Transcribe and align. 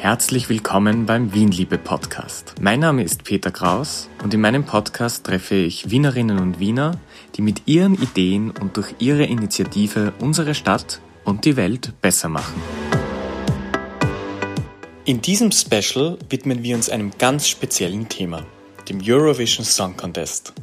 Herzlich 0.00 0.48
willkommen 0.48 1.04
beim 1.04 1.34
Wienliebe 1.34 1.76
Podcast. 1.76 2.54
Mein 2.58 2.80
Name 2.80 3.04
ist 3.04 3.22
Peter 3.22 3.50
Kraus 3.50 4.08
und 4.24 4.32
in 4.32 4.40
meinem 4.40 4.64
Podcast 4.64 5.26
treffe 5.26 5.56
ich 5.56 5.90
Wienerinnen 5.90 6.38
und 6.38 6.58
Wiener, 6.58 6.92
die 7.36 7.42
mit 7.42 7.68
ihren 7.68 8.00
Ideen 8.00 8.50
und 8.50 8.78
durch 8.78 8.94
ihre 8.98 9.24
Initiative 9.24 10.14
unsere 10.18 10.54
Stadt 10.54 11.02
und 11.24 11.44
die 11.44 11.54
Welt 11.56 11.92
besser 12.00 12.30
machen. 12.30 12.62
In 15.04 15.20
diesem 15.20 15.52
Special 15.52 16.16
widmen 16.30 16.62
wir 16.62 16.76
uns 16.76 16.88
einem 16.88 17.10
ganz 17.18 17.46
speziellen 17.46 18.08
Thema, 18.08 18.46
dem 18.88 19.02
Eurovision 19.04 19.66
Song 19.66 19.98
Contest. 19.98 20.54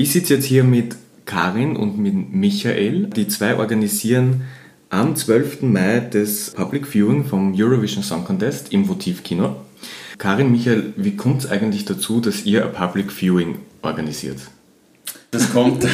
Ich 0.00 0.12
sitze 0.12 0.34
jetzt 0.34 0.44
hier 0.44 0.62
mit 0.62 0.94
Karin 1.24 1.74
und 1.74 1.98
mit 1.98 2.32
Michael. 2.32 3.08
Die 3.16 3.26
zwei 3.26 3.56
organisieren 3.56 4.42
am 4.90 5.16
12. 5.16 5.62
Mai 5.62 5.98
das 5.98 6.50
Public 6.50 6.86
Viewing 6.86 7.24
vom 7.24 7.52
Eurovision 7.52 8.04
Song 8.04 8.24
Contest 8.24 8.72
im 8.72 8.88
Votivkino. 8.88 9.56
Karin, 10.16 10.52
Michael, 10.52 10.92
wie 10.94 11.16
kommt 11.16 11.42
es 11.42 11.50
eigentlich 11.50 11.84
dazu, 11.84 12.20
dass 12.20 12.46
ihr 12.46 12.64
ein 12.64 12.72
Public 12.72 13.10
Viewing 13.10 13.56
organisiert? 13.82 14.38
Das 15.32 15.52
kommt, 15.52 15.84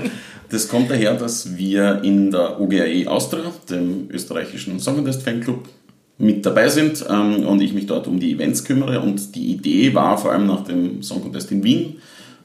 das 0.48 0.66
kommt 0.66 0.90
daher, 0.90 1.12
dass 1.16 1.58
wir 1.58 2.00
in 2.02 2.30
der 2.30 2.58
OGAE 2.58 3.08
Austria, 3.08 3.52
dem 3.68 4.08
österreichischen 4.08 4.80
Song 4.80 4.94
Contest 4.94 5.20
Fanclub, 5.20 5.68
mit 6.16 6.46
dabei 6.46 6.70
sind 6.70 7.04
ähm, 7.10 7.46
und 7.46 7.60
ich 7.60 7.74
mich 7.74 7.84
dort 7.84 8.06
um 8.06 8.20
die 8.20 8.32
Events 8.32 8.64
kümmere. 8.64 9.00
Und 9.00 9.34
die 9.34 9.52
Idee 9.52 9.92
war 9.92 10.16
vor 10.16 10.32
allem 10.32 10.46
nach 10.46 10.64
dem 10.64 11.02
Song 11.02 11.20
Contest 11.20 11.52
in 11.52 11.62
Wien, 11.62 11.96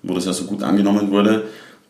wo 0.06 0.14
das 0.14 0.26
ja 0.26 0.34
so 0.34 0.46
gut 0.46 0.64
angenommen 0.64 1.12
wurde, 1.12 1.44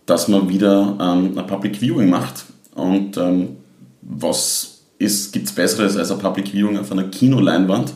dass 0.06 0.28
man 0.28 0.50
wieder 0.50 0.98
ähm, 1.00 1.38
ein 1.38 1.48
Public 1.48 1.78
Viewing 1.78 2.10
macht. 2.10 2.46
Und 2.76 3.18
ähm, 3.18 3.58
was 4.02 4.82
gibt 5.00 5.48
es 5.48 5.52
Besseres 5.52 5.98
als 5.98 6.12
ein 6.12 6.20
Public 6.20 6.50
Viewing 6.50 6.78
auf 6.78 6.92
einer 6.92 7.04
Kinoleinwand, 7.04 7.94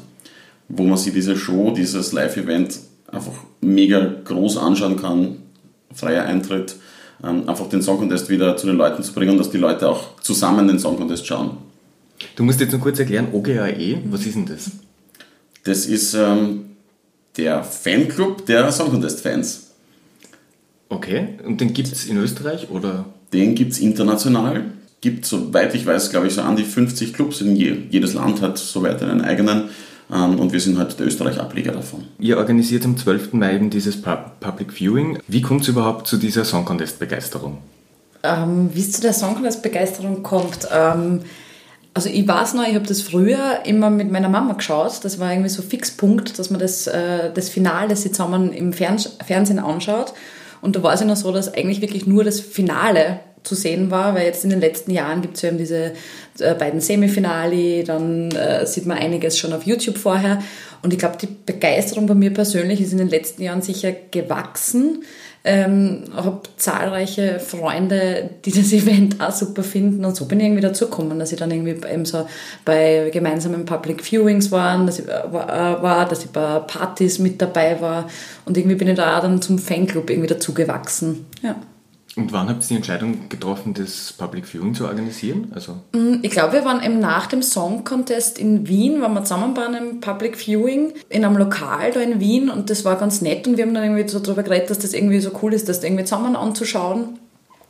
wo 0.68 0.84
man 0.84 0.98
sich 0.98 1.14
diese 1.14 1.36
Show, 1.36 1.72
dieses 1.76 2.12
Live-Event 2.12 2.80
einfach 3.12 3.34
mega 3.62 4.14
groß 4.24 4.58
anschauen 4.58 4.98
kann, 4.98 5.38
freier 5.94 6.26
Eintritt, 6.26 6.76
ähm, 7.24 7.48
einfach 7.48 7.68
den 7.70 7.82
Song 7.82 7.98
Contest 8.00 8.30
wieder 8.30 8.56
zu 8.58 8.68
den 8.68 8.78
Leuten 8.78 9.04
zu 9.04 9.14
bringen, 9.14 9.38
dass 9.38 9.50
die 9.50 9.58
Leute 9.58 9.90
auch 9.90 10.20
zusammen 10.22 10.68
den 10.68 10.80
Song 10.80 10.98
Contest 10.98 11.26
schauen. 11.26 11.58
Du 12.36 12.44
musst 12.44 12.60
jetzt 12.60 12.74
noch 12.74 12.82
kurz 12.82 13.00
erklären, 13.00 13.30
OGAE, 13.32 14.02
was 14.06 14.26
ist 14.26 14.36
denn 14.36 14.46
das? 14.46 14.72
Das 15.64 15.86
ist 15.86 16.14
ähm, 16.14 16.66
der 17.38 17.64
Fanclub 17.64 18.46
der 18.46 18.72
Song 18.72 18.92
Contest 18.92 19.22
Fans. 19.22 19.69
Okay, 20.90 21.30
und 21.46 21.62
den 21.62 21.74
gibt 21.74 21.92
es 21.92 22.06
in 22.08 22.18
Österreich 22.18 22.70
oder? 22.70 23.06
Den 23.32 23.56
gibt 23.56 23.74
es 23.74 23.80
international. 23.80 24.64
Gibt, 25.02 25.26
soweit 25.26 25.74
ich 25.76 25.86
weiß, 25.86 26.10
glaube 26.10 26.28
ich, 26.28 26.34
so 26.34 26.42
an 26.42 26.56
die 26.56 26.64
50 26.64 27.14
Clubs. 27.14 27.42
In 27.42 27.56
je, 27.56 27.78
jedes 27.90 28.16
Land 28.16 28.42
hat 28.42 28.58
soweit 28.58 29.02
einen 29.02 29.22
eigenen. 29.22 29.70
Ähm, 30.12 30.40
und 30.40 30.52
wir 30.52 30.60
sind 30.60 30.78
halt 30.78 31.00
der 31.00 31.06
Österreich-Ableger 31.06 31.72
davon. 31.72 32.06
Ihr 32.18 32.38
organisiert 32.38 32.84
am 32.86 32.98
12. 32.98 33.34
Mai 33.34 33.56
eben 33.56 33.70
dieses 33.70 34.02
Public 34.02 34.74
Viewing. 34.74 35.20
Wie 35.28 35.42
kommt 35.42 35.62
es 35.62 35.68
überhaupt 35.68 36.08
zu 36.08 36.18
dieser 36.18 36.44
Song 36.44 36.66
Contest-Begeisterung? 36.66 37.60
Ähm, 38.24 38.72
Wie 38.74 38.82
es 38.82 38.92
zu 38.92 39.02
der 39.02 39.14
Song 39.14 39.36
Contest-Begeisterung 39.36 40.24
kommt, 40.24 40.68
ähm, 40.74 41.22
also 41.94 42.10
ich 42.10 42.28
weiß 42.28 42.54
noch, 42.54 42.68
ich 42.68 42.76
habe 42.76 42.86
das 42.86 43.02
früher 43.02 43.66
immer 43.66 43.90
mit 43.90 44.12
meiner 44.12 44.30
Mama 44.30 44.54
geschaut. 44.54 45.04
Das 45.04 45.20
war 45.20 45.32
irgendwie 45.32 45.50
so 45.50 45.62
Fixpunkt, 45.62 46.38
dass 46.40 46.50
man 46.50 46.60
das, 46.60 46.88
äh, 46.88 47.32
das 47.34 47.50
Finale, 47.50 47.90
das 47.90 48.04
sie 48.04 48.12
zusammen 48.12 48.54
im 48.54 48.74
Fernsehen 48.74 49.60
anschaut. 49.60 50.14
Und 50.62 50.76
da 50.76 50.84
war 50.84 50.94
es 50.94 51.00
ja 51.00 51.06
noch 51.06 51.16
so, 51.16 51.32
dass 51.32 51.54
eigentlich 51.54 51.82
wirklich 51.82 52.06
nur 52.06 52.24
das 52.24 52.40
Finale 52.40 53.22
zu 53.44 53.56
sehen 53.56 53.90
war, 53.90 54.16
weil 54.16 54.26
jetzt 54.26 54.44
in 54.44 54.50
den 54.50 54.60
letzten 54.60 54.92
Jahren 54.92 55.22
gibt 55.22 55.38
es 55.38 55.42
ja 55.42 55.50
eben 55.50 55.58
diese 55.58 55.94
äh, 56.40 56.54
beiden 56.56 56.82
Semifinale, 56.82 57.84
dann 57.84 58.32
äh, 58.32 58.66
sieht 58.66 58.86
man 58.86 58.98
einiges 58.98 59.38
schon 59.38 59.54
auf 59.54 59.64
YouTube 59.64 59.98
vorher. 59.98 60.42
Und 60.82 60.94
ich 60.94 61.00
glaube, 61.00 61.18
die 61.18 61.28
Begeisterung 61.28 62.06
bei 62.06 62.16
mir 62.16 62.34
persönlich 62.34 62.82
ist 62.82 62.92
in 62.92 62.98
den 62.98 63.10
letzten 63.10 63.42
Jahren 63.42 63.62
sicher 63.62 63.94
gewachsen. 64.12 65.04
Ähm, 65.46 66.04
habe 66.14 66.42
zahlreiche 66.58 67.40
Freunde, 67.40 68.30
die 68.44 68.52
das 68.52 68.74
Event 68.74 69.22
auch 69.22 69.32
super 69.32 69.64
finden 69.64 70.04
und 70.04 70.16
so 70.16 70.26
bin 70.26 70.40
ich 70.40 70.48
irgendwie 70.48 70.62
dazu 70.62 70.86
gekommen, 70.86 71.18
dass 71.18 71.32
ich 71.32 71.40
dann 71.40 71.52
irgendwie 71.52 71.78
eben 71.88 72.04
so 72.04 72.28
bei 72.66 73.10
gemeinsamen 73.14 73.66
Public 73.66 74.04
Viewings 74.04 74.52
war, 74.52 74.86
dass 74.86 75.00
ich, 75.00 75.08
äh, 75.08 75.32
war, 75.32 76.08
dass 76.08 76.26
ich 76.26 76.32
bei 76.32 76.60
Partys 76.60 77.20
mit 77.20 77.42
dabei 77.42 77.80
war 77.80 78.10
und 78.46 78.58
irgendwie 78.58 78.76
bin 78.76 78.90
ich 78.90 78.98
da 78.98 79.18
auch 79.18 79.22
dann 79.22 79.42
zum 79.42 79.60
Fanclub 79.60 80.10
irgendwie 80.10 80.28
dazu 80.28 80.54
gewachsen. 80.54 81.26
Ja. 81.42 81.56
Und 82.16 82.34
wann 82.34 82.50
habt 82.50 82.64
ihr 82.64 82.68
die 82.70 82.76
Entscheidung 82.76 83.30
getroffen, 83.30 83.74
das 83.74 84.14
Public 84.14 84.46
Viewing 84.46 84.74
zu 84.74 84.86
organisieren? 84.86 85.52
Also 85.54 85.78
mm, 85.94 86.20
ich 86.22 86.32
glaube, 86.32 86.54
wir 86.54 86.66
waren 86.66 86.84
eben 86.84 87.00
nach 87.00 87.28
dem 87.28 87.42
Song 87.42 87.84
Contest 87.84 88.40
in 88.40 88.68
Wien, 88.68 89.02
waren 89.02 89.14
wir 89.14 89.24
zusammen 89.24 89.54
bei 89.54 89.66
einem 89.66 90.02
Public 90.02 90.36
Viewing 90.36 90.94
in 91.10 91.24
einem 91.24 91.38
Lokal 91.38 91.92
da 91.92 92.00
in 92.00 92.20
Wien 92.20 92.50
und 92.50 92.70
das 92.70 92.84
war 92.84 92.98
ganz 92.98 93.22
nett 93.22 93.48
und 93.48 93.58
wir 93.58 93.66
haben 93.66 93.74
dann 93.74 93.84
irgendwie 93.84 94.08
so 94.10 94.20
darüber 94.20 94.44
geredet, 94.44 94.70
dass 94.70 94.80
das 94.80 94.94
irgendwie 94.94 95.20
so 95.20 95.32
cool 95.42 95.54
ist, 95.54 95.70
das 95.70 95.84
irgendwie 95.84 96.04
zusammen 96.04 96.36
anzuschauen. 96.36 97.20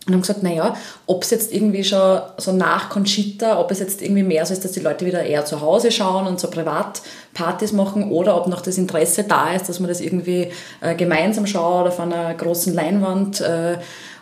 Und 0.08 0.14
haben 0.14 0.22
gesagt, 0.22 0.42
naja, 0.42 0.76
ob 1.06 1.24
es 1.24 1.30
jetzt 1.30 1.54
irgendwie 1.54 1.84
schon 1.84 2.22
so 2.38 2.52
nach 2.52 2.90
Conchita, 2.90 3.60
ob 3.60 3.70
es 3.70 3.80
jetzt 3.80 4.02
irgendwie 4.02 4.24
mehr 4.24 4.46
so 4.46 4.54
ist, 4.54 4.64
dass 4.64 4.72
die 4.72 4.80
Leute 4.80 5.06
wieder 5.06 5.24
eher 5.24 5.46
zu 5.46 5.62
Hause 5.62 5.92
schauen 5.92 6.26
und 6.26 6.40
so 6.40 6.50
Privatpartys 6.50 7.74
machen 7.74 8.10
oder 8.10 8.36
ob 8.36 8.48
noch 8.48 8.62
das 8.62 8.80
Interesse 8.80 9.26
da 9.26 9.54
ist, 9.54 9.70
dass 9.70 9.80
man 9.80 9.90
das 9.90 10.02
irgendwie 10.02 10.48
äh, 10.82 10.96
gemeinsam 10.96 11.46
schaut 11.46 11.88
auf 11.88 12.00
einer 12.00 12.34
großen 12.34 12.74
Leinwand. 12.74 13.42
Äh, 13.42 13.78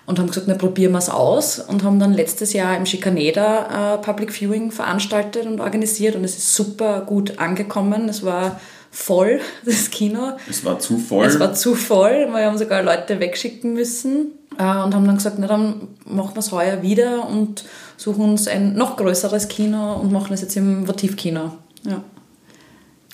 und 0.08 0.18
haben 0.18 0.28
gesagt, 0.28 0.48
na 0.48 0.56
probieren 0.56 0.94
wir 0.94 0.98
es 1.00 1.10
aus 1.10 1.60
und 1.60 1.84
haben 1.84 2.00
dann 2.00 2.14
letztes 2.14 2.54
Jahr 2.54 2.76
im 2.76 2.86
Schikaneda 2.86 3.96
äh, 3.96 3.98
Public 4.00 4.32
Viewing 4.32 4.72
veranstaltet 4.72 5.46
und 5.46 5.60
organisiert 5.60 6.16
und 6.16 6.24
es 6.24 6.38
ist 6.38 6.56
super 6.56 7.02
gut 7.02 7.38
angekommen. 7.38 8.08
Es 8.10 8.24
war 8.24 8.60
voll, 8.90 9.42
das 9.66 9.92
Kino. 9.92 10.38
Es 10.50 10.64
war 10.64 10.80
zu 10.80 10.98
voll. 10.98 11.26
Es 11.26 11.40
war 11.40 11.54
zu 11.54 11.76
voll, 11.76 12.28
wir 12.32 12.46
haben 12.46 12.58
sogar 12.58 12.82
Leute 12.82 13.20
wegschicken 13.20 13.74
müssen 13.74 14.32
äh, 14.58 14.64
und 14.64 14.96
haben 14.96 15.06
dann 15.06 15.18
gesagt, 15.18 15.36
na 15.40 15.48
dann 15.48 15.90
machen 16.06 16.36
wir 16.36 16.40
es 16.40 16.54
heuer 16.54 16.82
wieder 16.82 17.28
und 17.28 17.66
suchen 17.98 18.24
uns 18.24 18.48
ein 18.48 18.76
noch 18.76 18.96
größeres 18.96 19.50
Kino 19.50 19.96
und 19.96 20.14
machen 20.14 20.34
es 20.34 20.42
jetzt 20.42 20.56
im 20.56 20.88
Votivkino. 20.88 21.52
Ja. 21.84 22.02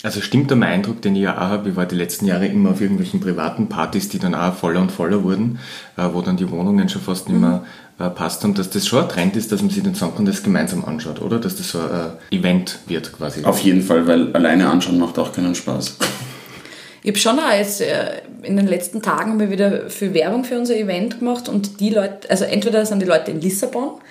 Also 0.03 0.19
stimmt 0.19 0.50
der 0.50 0.58
mein 0.58 0.69
Eindruck, 0.69 1.02
den 1.02 1.16
ich 1.16 1.22
ja 1.22 1.38
auch 1.38 1.47
habe, 1.47 1.69
ich 1.69 1.75
war 1.78 1.86
die 1.86 1.96
letzten 1.96 2.25
Jahre 2.25 2.46
immer 2.46 2.72
auf 2.72 2.81
irgendwelchen 2.81 3.22
privaten 3.22 3.69
Partys, 3.69 4.09
die 4.09 4.19
dann 4.19 4.36
auch 4.36 4.53
voller 4.53 4.81
und 4.81 4.91
voller 4.91 5.24
wurden, 5.24 5.59
äh, 5.96 6.03
wo 6.12 6.22
dann 6.22 6.36
die 6.36 6.52
Wohnungen 6.52 6.90
schon 6.90 7.02
fast 7.02 7.30
nicht 7.30 7.40
mehr 7.40 7.64
äh, 8.00 8.09
passt 8.09 8.44
haben, 8.44 8.53
dass 8.53 8.69
das 8.69 8.86
schon 8.86 9.03
ein 9.03 9.08
Trend 9.08 9.38
ist, 9.38 9.53
dass 9.53 9.62
man 9.62 9.69
sich 9.69 9.81
den 9.81 9.96
Song 9.96 10.14
Contest 10.14 10.44
gemeinsam 10.44 10.84
anschaut, 10.84 11.22
oder? 11.22 11.40
Dass 11.40 11.56
das 11.56 11.69
so 11.69 11.80
ein 11.80 12.12
Event 12.31 12.80
wird 12.86 13.14
quasi. 13.14 13.46
Auf 13.46 13.59
jeden 13.59 13.81
Fall, 13.81 14.06
weil 14.06 14.36
alleine 14.36 14.69
anschauen 14.69 15.00
macht 15.00 15.18
auch 15.18 15.31
keinen 15.31 15.56
Spaß. 15.56 15.96
Ich 17.02 17.09
habe 17.09 17.20
schon 17.20 17.40
auch 17.40 17.53
jetzt 17.53 17.80
äh, 17.80 18.24
in 18.41 18.58
den 18.58 18.68
letzten 18.68 19.02
Tagen 19.02 19.38
mal 19.38 19.52
wieder 19.52 19.90
für 19.90 20.14
Werbung 20.14 20.44
für 20.44 20.58
unser 20.58 20.75
Event 20.75 21.20
gemacht 21.20 21.47
und 21.47 21.80
die 21.80 21.91
Leute, 21.91 22.30
also 22.30 22.44
entweder 22.44 22.85
sind 22.85 23.02
die 23.02 23.06
Leute 23.06 23.31
in 23.31 23.40
Lissabon 23.40 24.02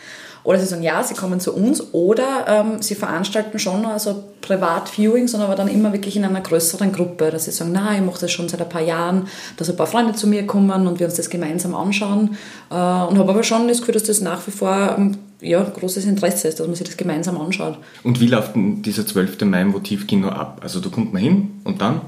oder 0.45 0.59
sie 0.59 0.67
sagen, 0.67 0.83
ja, 0.83 1.03
sie 1.03 1.15
kommen 1.15 1.39
zu 1.39 1.55
uns 1.55 1.93
oder 1.93 2.47
ähm, 2.49 2.83
sie 2.83 2.95
veranstalten 2.95 3.59
schon 3.59 3.87
also 3.87 4.25
Privat-Viewing, 4.41 5.29
sondern 5.29 5.49
aber 5.49 5.57
dann 5.57 5.69
immer 5.69 5.93
wirklich 5.93 6.17
in 6.17 6.25
einer 6.25 6.41
größeren 6.41 6.93
Gruppe, 6.93 7.31
dass 7.31 7.45
sie 7.45 7.53
sagen, 7.53 7.71
na, 7.73 7.95
ich 7.95 8.03
mache 8.03 8.21
das 8.21 8.33
schon 8.33 8.49
seit 8.49 8.61
ein 8.61 8.69
paar 8.69 8.83
Jahren, 8.83 9.29
dass 9.57 9.71
ein 9.71 9.77
paar 9.77 9.87
Freunde 9.87 10.15
zu 10.15 10.27
mir 10.27 10.45
kommen 10.47 10.87
und 10.87 10.99
wir 10.99 11.07
uns 11.07 11.15
das 11.15 11.31
gemeinsam 11.31 11.75
anschauen. 11.77 12.37
Äh, 12.71 12.75
und 12.75 13.19
habe 13.19 13.31
aber 13.31 13.45
schon 13.45 13.69
das 13.69 13.79
Gefühl, 13.79 13.95
dass 13.95 14.05
das 14.05 14.21
nach 14.21 14.45
wie 14.47 14.51
vor 14.51 14.97
ähm, 14.99 15.19
ja, 15.41 15.63
großes 15.63 16.05
Interesse 16.07 16.49
ist, 16.49 16.59
dass 16.59 16.67
man 16.67 16.75
sich 16.75 16.87
das 16.87 16.97
gemeinsam 16.97 17.41
anschaut. 17.41 17.79
Und 18.03 18.21
wie 18.21 18.27
läuft 18.27 18.57
denn 18.57 18.83
dieser 18.83 19.07
12. 19.07 19.43
Mai 19.43 19.63
im 19.63 19.73
Votivkino 19.73 20.29
ab? 20.29 20.61
Also 20.63 20.81
da 20.81 20.89
kommt 20.89 21.13
man 21.13 21.23
hin 21.23 21.61
und 21.63 21.81
dann? 21.81 22.01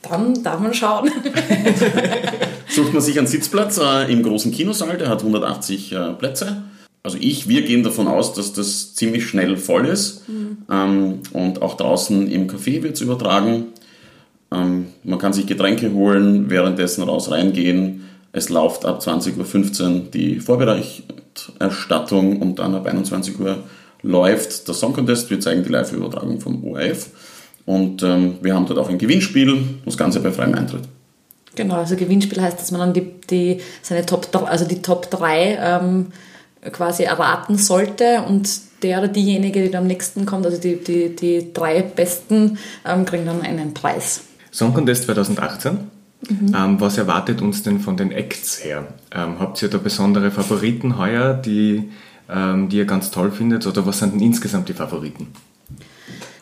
Dann 0.00 0.42
darf 0.42 0.60
man 0.60 0.72
schauen. 0.72 1.10
Sucht 2.68 2.92
man 2.92 3.02
sich 3.02 3.18
einen 3.18 3.26
Sitzplatz 3.26 3.78
äh, 3.78 4.10
im 4.10 4.22
großen 4.22 4.50
Kinosaal, 4.50 4.96
der 4.96 5.08
hat 5.08 5.20
180 5.20 5.92
äh, 5.92 6.12
Plätze 6.14 6.62
also 7.04 7.18
ich, 7.20 7.48
wir 7.48 7.62
gehen 7.62 7.84
davon 7.84 8.08
aus, 8.08 8.32
dass 8.32 8.54
das 8.54 8.94
ziemlich 8.94 9.26
schnell 9.26 9.58
voll 9.58 9.86
ist. 9.86 10.28
Mhm. 10.28 10.56
Ähm, 10.70 11.18
und 11.32 11.62
auch 11.62 11.76
draußen 11.76 12.30
im 12.30 12.48
Café 12.48 12.82
wird 12.82 12.94
es 12.94 13.02
übertragen. 13.02 13.66
Ähm, 14.50 14.86
man 15.04 15.18
kann 15.18 15.34
sich 15.34 15.46
Getränke 15.46 15.92
holen, 15.92 16.48
währenddessen 16.48 17.02
raus 17.02 17.30
reingehen. 17.30 18.04
Es 18.32 18.48
läuft 18.48 18.86
ab 18.86 19.00
20.15 19.00 19.82
Uhr 19.82 20.00
die 20.12 20.40
Vorberichterstattung 20.40 22.40
und 22.40 22.58
dann 22.58 22.74
ab 22.74 22.86
21 22.86 23.38
Uhr 23.38 23.58
läuft 24.02 24.66
der 24.66 24.74
Song 24.74 24.94
Contest. 24.94 25.28
Wir 25.28 25.40
zeigen 25.40 25.62
die 25.62 25.68
Live-Übertragung 25.68 26.40
vom 26.40 26.64
ORF. 26.64 27.10
Und 27.66 28.02
ähm, 28.02 28.36
wir 28.40 28.54
haben 28.54 28.64
dort 28.64 28.78
auch 28.78 28.88
ein 28.88 28.98
Gewinnspiel, 28.98 29.62
das 29.84 29.98
Ganze 29.98 30.20
bei 30.20 30.32
freiem 30.32 30.54
Eintritt. 30.54 30.84
Genau, 31.54 31.76
also 31.76 31.96
Gewinnspiel 31.96 32.40
heißt, 32.40 32.58
dass 32.58 32.70
man 32.70 32.80
dann 32.80 32.92
die, 32.94 33.10
die 33.30 33.60
seine 33.82 34.06
Top, 34.06 34.26
also 34.46 34.64
die 34.64 34.80
Top 34.80 35.10
3 35.10 35.58
ähm, 35.60 36.06
quasi 36.72 37.04
erraten 37.04 37.58
sollte 37.58 38.22
und 38.26 38.48
der 38.82 38.98
oder 38.98 39.08
diejenige, 39.08 39.68
die 39.68 39.76
am 39.76 39.86
nächsten 39.86 40.26
kommt, 40.26 40.46
also 40.46 40.60
die, 40.60 40.76
die, 40.76 41.14
die 41.14 41.52
drei 41.52 41.82
Besten, 41.82 42.58
ähm, 42.84 43.04
kriegen 43.04 43.26
dann 43.26 43.42
einen 43.42 43.74
Preis. 43.74 44.24
Song 44.52 44.74
Contest 44.74 45.04
2018? 45.04 45.90
Mhm. 46.28 46.54
Ähm, 46.56 46.80
was 46.80 46.98
erwartet 46.98 47.42
uns 47.42 47.62
denn 47.62 47.80
von 47.80 47.96
den 47.96 48.12
Acts 48.12 48.64
her? 48.64 48.86
Ähm, 49.12 49.38
habt 49.38 49.60
ihr 49.62 49.68
da 49.68 49.78
besondere 49.78 50.30
Favoriten 50.30 50.98
heuer, 50.98 51.34
die, 51.34 51.90
ähm, 52.28 52.68
die 52.68 52.78
ihr 52.78 52.86
ganz 52.86 53.10
toll 53.10 53.30
findet? 53.30 53.66
Oder 53.66 53.86
was 53.86 53.98
sind 53.98 54.14
denn 54.14 54.20
insgesamt 54.20 54.68
die 54.68 54.74
Favoriten? 54.74 55.28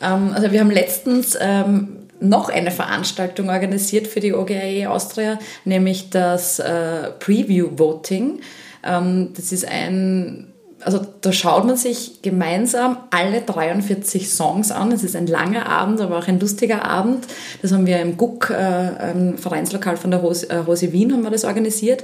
Ähm, 0.01 0.31
also 0.33 0.51
wir 0.51 0.59
haben 0.59 0.71
letztens 0.71 1.37
ähm, 1.39 1.97
noch 2.19 2.49
eine 2.49 2.71
Veranstaltung 2.71 3.49
organisiert 3.49 4.07
für 4.07 4.19
die 4.19 4.33
OGAE 4.33 4.87
Austria, 4.89 5.39
nämlich 5.65 6.09
das 6.09 6.59
äh, 6.59 7.11
Preview 7.19 7.69
Voting. 7.77 8.39
Ähm, 8.83 9.29
das 9.35 9.51
ist 9.51 9.67
ein 9.67 10.53
also 10.85 10.99
da 11.21 11.31
schaut 11.31 11.65
man 11.65 11.77
sich 11.77 12.21
gemeinsam 12.21 12.97
alle 13.11 13.41
43 13.41 14.29
Songs 14.29 14.71
an. 14.71 14.91
Es 14.91 15.03
ist 15.03 15.15
ein 15.15 15.27
langer 15.27 15.67
Abend, 15.67 16.01
aber 16.01 16.17
auch 16.17 16.27
ein 16.27 16.39
lustiger 16.39 16.85
Abend. 16.85 17.25
Das 17.61 17.71
haben 17.71 17.85
wir 17.85 18.01
im 18.01 18.17
Guck, 18.17 18.49
äh, 18.49 19.11
im 19.11 19.37
Vereinslokal 19.37 19.97
von 19.97 20.11
der 20.11 20.19
Rose, 20.19 20.49
äh, 20.49 20.57
Rose 20.57 20.91
Wien, 20.91 21.13
haben 21.13 21.23
wir 21.23 21.31
das 21.31 21.45
organisiert. 21.45 22.03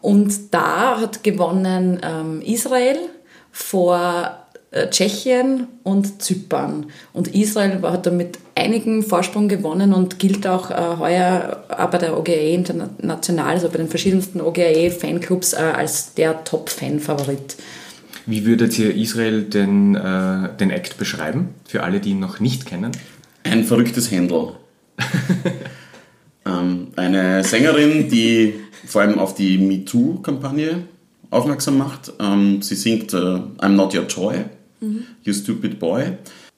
Und 0.00 0.54
da 0.54 1.00
hat 1.00 1.24
gewonnen 1.24 2.00
ähm, 2.02 2.42
Israel 2.42 2.98
vor 3.50 4.47
Tschechien 4.90 5.66
und 5.82 6.22
Zypern. 6.22 6.86
Und 7.12 7.34
Israel 7.34 7.80
hat 7.82 8.06
damit 8.06 8.38
einigen 8.54 9.02
Vorsprung 9.02 9.48
gewonnen 9.48 9.94
und 9.94 10.18
gilt 10.18 10.46
auch 10.46 10.70
äh, 10.70 10.98
heuer 10.98 11.64
auch 11.68 11.90
bei 11.90 11.98
der 11.98 12.18
OGAE 12.18 12.54
international, 12.54 13.54
also 13.54 13.68
bei 13.68 13.78
den 13.78 13.88
verschiedensten 13.88 14.40
OGAE-Fanclubs, 14.40 15.54
äh, 15.54 15.56
als 15.56 16.14
der 16.14 16.44
Top-Fan-Favorit. 16.44 17.56
Wie 18.26 18.44
würdet 18.44 18.78
ihr 18.78 18.94
Israel 18.94 19.44
den, 19.44 19.94
äh, 19.94 20.54
den 20.60 20.70
Act 20.70 20.98
beschreiben, 20.98 21.54
für 21.66 21.82
alle, 21.82 21.98
die 21.98 22.10
ihn 22.10 22.20
noch 22.20 22.40
nicht 22.40 22.66
kennen? 22.66 22.92
Ein 23.44 23.64
verrücktes 23.64 24.10
Händel. 24.10 24.52
ähm, 26.46 26.88
eine 26.96 27.42
Sängerin, 27.42 28.10
die 28.10 28.54
vor 28.86 29.00
allem 29.00 29.18
auf 29.18 29.34
die 29.34 29.56
MeToo-Kampagne 29.56 30.82
aufmerksam 31.30 31.78
macht. 31.78 32.12
Ähm, 32.20 32.60
sie 32.60 32.74
singt 32.74 33.14
äh, 33.14 33.16
I'm 33.16 33.70
not 33.70 33.94
your 33.94 34.06
toy, 34.06 34.44
mhm. 34.80 35.04
you 35.22 35.32
stupid 35.32 35.78
boy. 35.78 36.12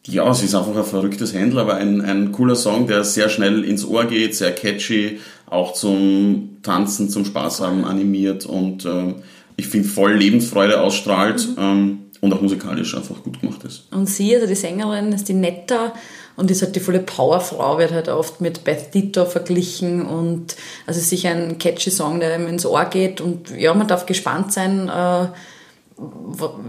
Ja, 0.06 0.32
sie 0.32 0.46
ist 0.46 0.54
einfach 0.54 0.74
ein 0.74 0.84
verrücktes 0.84 1.34
Händel, 1.34 1.58
aber 1.58 1.74
ein, 1.74 2.00
ein 2.00 2.32
cooler 2.32 2.56
Song, 2.56 2.86
der 2.86 3.04
sehr 3.04 3.28
schnell 3.28 3.64
ins 3.64 3.84
Ohr 3.84 4.06
geht, 4.06 4.34
sehr 4.34 4.52
catchy, 4.52 5.20
auch 5.46 5.74
zum 5.74 6.56
Tanzen, 6.62 7.10
zum 7.10 7.24
Spaß 7.24 7.60
haben 7.60 7.84
animiert 7.84 8.46
und 8.46 8.86
äh, 8.86 9.14
ich 9.56 9.68
finde, 9.68 9.88
voll 9.88 10.14
Lebensfreude 10.14 10.80
ausstrahlt 10.80 11.46
mhm. 11.50 11.56
ähm, 11.58 11.98
und 12.22 12.32
auch 12.32 12.40
musikalisch 12.40 12.96
einfach 12.96 13.22
gut 13.22 13.40
gemacht 13.40 13.62
ist. 13.64 13.84
Und 13.90 14.08
sie, 14.08 14.34
also 14.34 14.46
die 14.46 14.54
Sängerin, 14.54 15.12
ist 15.12 15.28
die 15.28 15.34
Netta 15.34 15.92
und 16.36 16.50
ist 16.50 16.62
halt 16.62 16.74
die 16.74 16.80
volle 16.80 17.00
Powerfrau, 17.00 17.78
wird 17.78 17.92
halt 17.92 18.08
oft 18.08 18.40
mit 18.40 18.64
Beth 18.64 18.94
Dito 18.94 19.26
verglichen 19.26 20.06
und 20.06 20.56
also 20.86 20.98
ist 20.98 21.10
sicher 21.10 21.30
ein 21.30 21.58
catchy 21.58 21.90
Song, 21.90 22.20
der 22.20 22.38
ihm 22.38 22.46
ins 22.46 22.64
Ohr 22.64 22.86
geht 22.86 23.20
und 23.20 23.50
ja, 23.50 23.74
man 23.74 23.88
darf 23.88 24.06
gespannt 24.06 24.52
sein, 24.52 24.88
äh, 24.88 25.26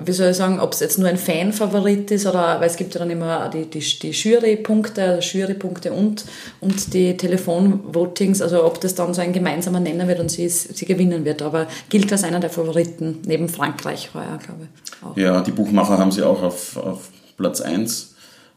wie 0.05 0.11
soll 0.11 0.31
ich 0.31 0.37
sagen, 0.37 0.59
ob 0.59 0.73
es 0.73 0.79
jetzt 0.81 0.99
nur 0.99 1.07
ein 1.07 1.17
Fan-Favorit 1.17 2.11
ist 2.11 2.25
oder, 2.25 2.59
weil 2.59 2.67
es 2.67 2.75
gibt 2.75 2.93
ja 2.93 2.99
dann 2.99 3.09
immer 3.09 3.49
die, 3.49 3.65
die, 3.65 3.79
die 3.79 4.11
Jury-Punkte, 4.11 5.03
also 5.03 5.37
Jury-Punkte 5.37 5.93
und, 5.93 6.25
und 6.59 6.93
die 6.93 7.15
Telefon-Votings, 7.15 8.41
also 8.41 8.65
ob 8.65 8.81
das 8.81 8.95
dann 8.95 9.13
so 9.13 9.21
ein 9.21 9.31
gemeinsamer 9.31 9.79
Nenner 9.79 10.07
wird 10.07 10.19
und 10.19 10.29
sie, 10.29 10.49
sie 10.49 10.85
gewinnen 10.85 11.23
wird. 11.23 11.41
Aber 11.41 11.67
gilt 11.89 12.11
als 12.11 12.23
einer 12.23 12.39
der 12.39 12.49
Favoriten, 12.49 13.19
neben 13.25 13.47
Frankreich 13.47 14.09
heuer, 14.13 14.39
glaube 14.43 14.63
ich. 14.63 15.05
Auch. 15.05 15.17
Ja, 15.17 15.41
die 15.41 15.51
Buchmacher 15.51 15.97
haben 15.97 16.11
sie 16.11 16.23
auch 16.23 16.41
auf, 16.41 16.75
auf 16.77 17.09
Platz 17.37 17.61
1. 17.61 18.15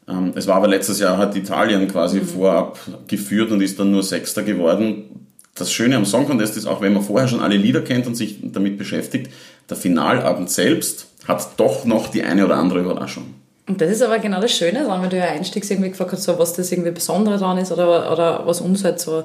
Ähm, 0.09 0.33
es 0.35 0.47
war 0.47 0.57
aber 0.57 0.69
letztes 0.69 0.99
Jahr 0.99 1.17
hat 1.19 1.37
Italien 1.37 1.87
quasi 1.89 2.21
mhm. 2.21 2.27
vorab 2.27 2.79
geführt 3.07 3.53
und 3.53 3.61
ist 3.61 3.79
dann 3.79 3.91
nur 3.91 4.03
Sechster 4.03 4.43
geworden 4.43 5.24
das 5.55 5.73
Schöne 5.73 5.97
am 5.97 6.05
Song 6.05 6.27
Contest 6.27 6.57
ist 6.57 6.67
auch, 6.67 6.81
wenn 6.81 6.93
man 6.93 7.03
vorher 7.03 7.29
schon 7.29 7.41
alle 7.41 7.57
Lieder 7.57 7.83
kennt 7.83 8.07
und 8.07 8.15
sich 8.15 8.39
damit 8.43 8.77
beschäftigt, 8.77 9.31
der 9.71 9.77
Finalabend 9.77 10.51
selbst 10.51 11.07
hat 11.27 11.59
doch 11.59 11.85
noch 11.85 12.09
die 12.09 12.23
eine 12.23 12.45
oder 12.45 12.57
andere 12.57 12.81
Überraschung. 12.81 13.35
Und 13.67 13.81
das 13.81 13.91
ist 13.91 14.03
aber 14.03 14.19
genau 14.19 14.41
das 14.41 14.53
Schöne 14.53 14.87
wenn 14.87 15.11
du 15.11 15.17
ja 15.17 15.25
einstiegs 15.25 15.71
irgendwie 15.71 15.91
gefragt 15.91 16.13
hast, 16.13 16.25
so, 16.25 16.39
was 16.39 16.53
das 16.53 16.71
irgendwie 16.71 16.91
Besondere 16.91 17.39
daran 17.39 17.57
ist 17.57 17.73
oder, 17.73 18.13
oder 18.13 18.47
was 18.47 18.61
uns 18.61 18.85
halt 18.85 19.01
so 19.01 19.25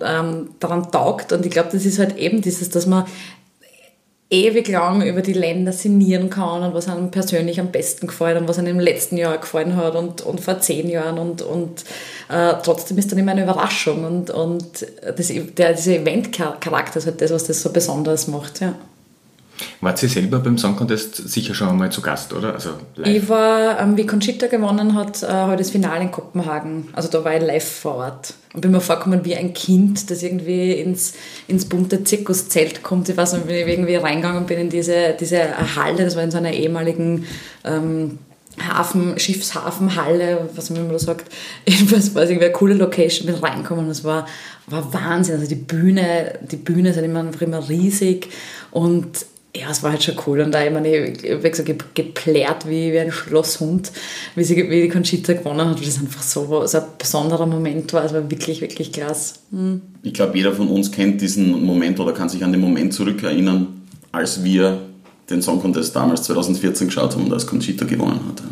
ähm, 0.00 0.50
daran 0.60 0.90
taugt. 0.92 1.32
Und 1.32 1.44
ich 1.44 1.50
glaube, 1.50 1.70
das 1.72 1.84
ist 1.84 1.98
halt 1.98 2.16
eben 2.16 2.42
dieses, 2.42 2.70
dass 2.70 2.86
man 2.86 3.06
ewig 4.28 4.66
lang 4.68 5.02
über 5.02 5.22
die 5.22 5.32
Länder 5.32 5.72
sinnieren 5.72 6.30
kann 6.30 6.62
und 6.62 6.74
was 6.74 6.88
einem 6.88 7.10
persönlich 7.12 7.60
am 7.60 7.70
besten 7.70 8.08
gefällt 8.08 8.40
und 8.40 8.48
was 8.48 8.58
einem 8.58 8.78
im 8.78 8.80
letzten 8.80 9.16
Jahr 9.16 9.38
gefallen 9.38 9.76
hat 9.76 9.94
und, 9.94 10.20
und 10.22 10.40
vor 10.40 10.58
zehn 10.58 10.88
Jahren 10.88 11.18
und, 11.18 11.42
und 11.42 11.84
äh, 12.28 12.54
trotzdem 12.64 12.98
ist 12.98 13.12
dann 13.12 13.20
immer 13.20 13.32
eine 13.32 13.44
Überraschung 13.44 14.04
und, 14.04 14.30
und 14.30 14.86
das, 15.16 15.28
der, 15.28 15.74
dieser 15.74 15.96
Event-Charakter 15.96 16.98
ist 16.98 17.06
halt 17.06 17.20
das, 17.20 17.30
was 17.30 17.44
das 17.44 17.62
so 17.62 17.72
besonders 17.72 18.26
macht. 18.26 18.60
Ja. 18.60 18.74
Wart 19.80 19.98
Sie 19.98 20.08
selber 20.08 20.38
beim 20.38 20.58
Song 20.58 20.76
Contest 20.76 21.16
sicher 21.28 21.54
schon 21.54 21.68
einmal 21.68 21.90
zu 21.90 22.00
Gast, 22.00 22.32
oder? 22.32 22.54
Also 22.54 22.70
live? 22.96 23.16
Ich 23.16 23.28
war, 23.28 23.80
ähm, 23.80 23.96
wie 23.96 24.06
Conchita 24.06 24.46
gewonnen 24.46 24.94
hat, 24.94 25.22
äh, 25.22 25.26
heute 25.26 25.58
das 25.58 25.70
Finale 25.70 26.02
in 26.02 26.10
Kopenhagen. 26.10 26.88
Also 26.92 27.08
da 27.08 27.24
war 27.24 27.34
ich 27.34 27.42
live 27.42 27.64
vor 27.64 27.96
Ort. 27.96 28.34
Und 28.54 28.60
bin 28.60 28.70
mir 28.70 28.80
vorgekommen 28.80 29.24
wie 29.24 29.36
ein 29.36 29.52
Kind, 29.52 30.10
das 30.10 30.22
irgendwie 30.22 30.72
ins, 30.72 31.14
ins 31.46 31.66
bunte 31.66 32.04
Zirkuszelt 32.04 32.82
kommt. 32.82 33.08
Ich 33.08 33.16
weiß 33.16 33.34
nicht, 33.34 33.48
wie 33.48 33.52
ich 33.52 33.68
irgendwie 33.68 33.96
reingegangen 33.96 34.46
bin 34.46 34.58
in 34.58 34.70
diese, 34.70 35.14
diese 35.18 35.76
Halle, 35.76 36.04
das 36.04 36.16
war 36.16 36.22
in 36.22 36.30
so 36.30 36.38
einer 36.38 36.52
ehemaligen 36.52 37.26
ähm, 37.64 38.18
Hafen, 38.58 39.18
Schiffshafenhalle, 39.18 40.48
was 40.54 40.70
man 40.70 40.88
immer 40.88 40.98
sagt. 40.98 41.30
Jedenfalls 41.66 42.14
war 42.14 42.22
es 42.22 42.30
irgendwie 42.30 42.46
eine 42.46 42.54
coole 42.54 42.74
Location, 42.74 43.26
bin 43.26 43.36
reingekommen 43.36 43.84
und 43.84 43.90
es 43.90 44.04
war, 44.04 44.26
war 44.66 44.92
Wahnsinn. 44.92 45.36
Also 45.36 45.46
die 45.46 45.54
Bühne, 45.54 46.38
die 46.50 46.56
Bühne 46.56 46.90
ist 46.90 46.96
halt 46.96 47.04
immer, 47.04 47.26
immer 47.40 47.68
riesig 47.68 48.28
und 48.70 49.26
ja, 49.56 49.70
es 49.70 49.82
war 49.82 49.92
halt 49.92 50.02
schon 50.02 50.16
cool. 50.26 50.40
Und 50.40 50.52
da, 50.52 50.64
ich 50.64 50.72
meine, 50.72 50.88
ich 50.88 51.30
habe 51.30 51.50
gesagt, 51.50 51.94
geplärt 51.94 52.68
wie, 52.68 52.92
wie 52.92 52.98
ein 52.98 53.12
Schlosshund, 53.12 53.90
wie, 54.34 54.44
sie, 54.44 54.56
wie 54.68 54.82
die 54.82 54.88
Conchita 54.88 55.32
gewonnen 55.32 55.68
hat, 55.68 55.78
weil 55.78 55.84
das 55.84 55.98
einfach 55.98 56.22
so, 56.22 56.66
so 56.66 56.78
ein 56.78 56.84
besonderer 56.98 57.46
Moment 57.46 57.92
war. 57.92 58.04
Es 58.04 58.12
war 58.12 58.30
wirklich, 58.30 58.60
wirklich 58.60 58.92
klasse. 58.92 59.36
Mhm. 59.50 59.82
Ich 60.02 60.14
glaube, 60.14 60.36
jeder 60.36 60.52
von 60.52 60.68
uns 60.68 60.90
kennt 60.90 61.20
diesen 61.20 61.64
Moment 61.64 61.98
oder 62.00 62.12
kann 62.12 62.28
sich 62.28 62.44
an 62.44 62.52
den 62.52 62.60
Moment 62.60 62.92
zurückerinnern, 62.92 63.82
als 64.12 64.44
wir 64.44 64.80
den 65.30 65.42
Song 65.42 65.60
Contest 65.60 65.96
damals 65.96 66.22
2014 66.22 66.88
geschaut 66.88 67.14
haben 67.14 67.24
und 67.24 67.32
als 67.32 67.46
Conchita 67.46 67.84
gewonnen 67.84 68.20
hat. 68.28 68.42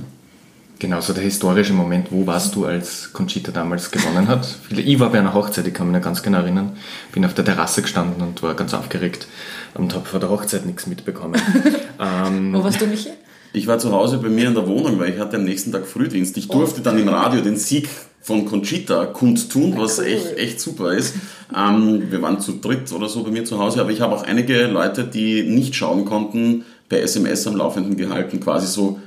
Genau, 0.84 1.00
so 1.00 1.14
der 1.14 1.22
historische 1.22 1.72
Moment, 1.72 2.08
wo 2.12 2.26
warst 2.26 2.54
du, 2.54 2.66
als 2.66 3.10
Conchita 3.14 3.50
damals 3.50 3.91
gewonnen 3.91 4.29
hat? 4.29 4.46
Ich 4.69 5.00
war 5.00 5.08
bei 5.08 5.19
einer 5.19 5.32
Hochzeit, 5.32 5.67
ich 5.67 5.72
kann 5.72 5.86
mich 5.86 5.96
noch 5.96 6.05
ganz 6.05 6.22
genau 6.22 6.41
erinnern. 6.41 6.76
Bin 7.10 7.24
auf 7.24 7.32
der 7.32 7.46
Terrasse 7.46 7.81
gestanden 7.81 8.20
und 8.20 8.43
war 8.43 8.53
ganz 8.53 8.74
aufgeregt 8.74 9.26
und 9.72 9.94
habe 9.94 10.05
vor 10.05 10.20
der 10.20 10.29
Hochzeit 10.29 10.67
nichts 10.67 10.86
mitbekommen. 10.86 11.41
ähm, 11.98 12.53
Wo 12.53 12.62
warst 12.62 12.82
du, 12.82 12.86
Michi? 12.86 13.08
Ich 13.55 13.67
war 13.67 13.79
zu 13.79 13.93
Hause 13.93 14.19
bei 14.19 14.29
mir 14.29 14.48
in 14.48 14.55
der 14.55 14.69
Wohnung, 14.69 14.98
weil 14.98 15.14
ich 15.14 15.19
hatte 15.19 15.36
am 15.36 15.44
nächsten 15.44 15.72
Tag 15.72 15.86
Frühdienst. 15.86 16.36
Ich 16.36 16.48
durfte 16.48 16.82
dann 16.82 16.98
im 16.98 17.08
Radio 17.08 17.41
den 17.41 17.56
Sieg 17.56 17.88
von 18.20 18.44
Conchita 18.44 19.06
kundtun, 19.06 19.79
was 19.79 20.00
cool. 20.00 20.05
echt, 20.05 20.36
echt 20.36 20.60
super 20.60 20.93
ist. 20.93 21.14
Ähm, 21.56 22.10
wir 22.10 22.20
waren 22.20 22.41
zu 22.41 22.58
dritt 22.60 22.93
oder 22.93 23.08
so 23.08 23.22
bei 23.22 23.31
mir 23.31 23.46
zu 23.46 23.58
Hause, 23.58 23.81
aber 23.81 23.91
ich 23.91 24.03
habe 24.03 24.14
auch 24.14 24.24
einige 24.24 24.67
Leute, 24.67 25.05
die 25.05 25.44
nicht 25.44 25.74
schauen 25.74 26.05
konnten, 26.05 26.67
per 26.91 27.00
SMS 27.00 27.46
am 27.46 27.56
Laufenden 27.56 27.96
gehalten, 27.96 28.38
quasi 28.38 28.67
so, 28.67 29.00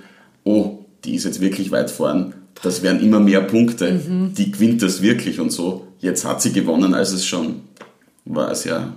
oh, 0.44 0.77
die 1.06 1.16
ist 1.16 1.26
jetzt 1.26 1.42
wirklich 1.42 1.72
weit 1.72 1.92
vorn. 1.92 2.34
Das 2.64 2.82
wären 2.82 3.02
immer 3.02 3.20
mehr 3.20 3.42
Punkte. 3.42 3.92
Mhm. 3.92 4.34
Die 4.34 4.52
gewinnt 4.52 4.82
das 4.82 5.02
wirklich 5.02 5.40
und 5.40 5.52
so. 5.52 5.88
Jetzt 6.00 6.26
hat 6.26 6.42
sie 6.42 6.52
gewonnen, 6.52 6.94
als 6.94 7.12
es 7.12 7.26
schon 7.26 7.62
war 8.26 8.54
sehr 8.56 8.94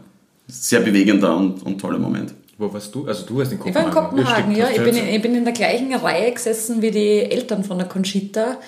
sehr 0.50 0.80
bewegender 0.80 1.36
und, 1.36 1.64
und 1.64 1.78
toller 1.78 1.98
Moment. 1.98 2.34
Wo 2.58 2.72
warst 2.72 2.94
du? 2.94 3.06
Also 3.06 3.24
du 3.24 3.38
warst 3.38 3.52
in 3.52 3.58
Kopenhagen. 3.58 3.88
Ich 3.88 3.94
war 3.94 4.02
in 4.02 4.08
Kopenhagen, 4.10 4.56
ja. 4.56 4.68
Ich 4.70 4.82
bin 4.82 4.96
in, 4.96 5.08
ich 5.08 5.22
bin 5.22 5.34
in 5.34 5.44
der 5.44 5.54
gleichen 5.54 5.94
Reihe 5.94 6.32
gesessen 6.32 6.82
wie 6.82 6.90
die 6.90 7.20
Eltern 7.20 7.64
von 7.64 7.78
der 7.78 7.88
Conchita 7.88 8.58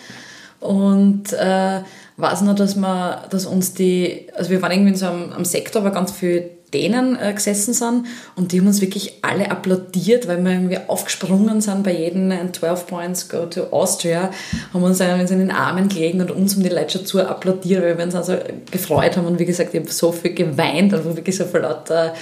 und 0.61 1.33
äh, 1.33 1.81
weiß 2.17 2.43
noch, 2.43 2.55
dass, 2.55 2.77
wir, 2.77 3.23
dass 3.31 3.47
uns 3.47 3.75
die, 3.75 4.29
also 4.35 4.51
wir 4.51 4.63
waren 4.63 4.73
irgendwie 4.73 4.91
in 4.91 4.97
so 4.97 5.07
einem, 5.07 5.33
einem 5.33 5.45
Sektor, 5.45 5.83
aber 5.83 5.91
ganz 5.91 6.13
viel 6.13 6.51
denen 6.73 7.19
äh, 7.19 7.33
gesessen 7.33 7.75
sind 7.75 8.07
und 8.37 8.53
die 8.53 8.61
haben 8.61 8.67
uns 8.67 8.81
wirklich 8.81 9.19
alle 9.23 9.51
applaudiert, 9.51 10.29
weil 10.29 10.43
wir 10.45 10.53
irgendwie 10.53 10.79
aufgesprungen 10.87 11.61
sind 11.61 11.83
bei 11.83 11.93
jedem 11.93 12.33
12 12.53 12.87
Points 12.87 13.29
Go 13.29 13.47
to 13.47 13.65
Austria, 13.71 14.31
haben 14.73 14.83
uns 14.83 15.01
in 15.01 15.39
den 15.39 15.51
Armen 15.51 15.89
gelegen 15.89 16.21
und 16.21 16.31
uns 16.31 16.57
um 16.57 16.63
die 16.63 16.69
Leute 16.69 17.05
zu 17.05 17.21
applaudiert, 17.21 17.83
weil 17.83 17.99
wir 17.99 18.05
uns 18.05 18.15
also 18.15 18.37
gefreut 18.71 19.17
haben 19.17 19.27
und 19.27 19.39
wie 19.39 19.45
gesagt, 19.45 19.75
ich 19.75 19.81
habe 19.81 19.91
so 19.91 20.13
viel 20.13 20.35
geweint, 20.35 20.95
also 20.95 21.17
wirklich 21.17 21.37
so 21.37 21.45
viel 21.45 21.61
lauter 21.61 22.15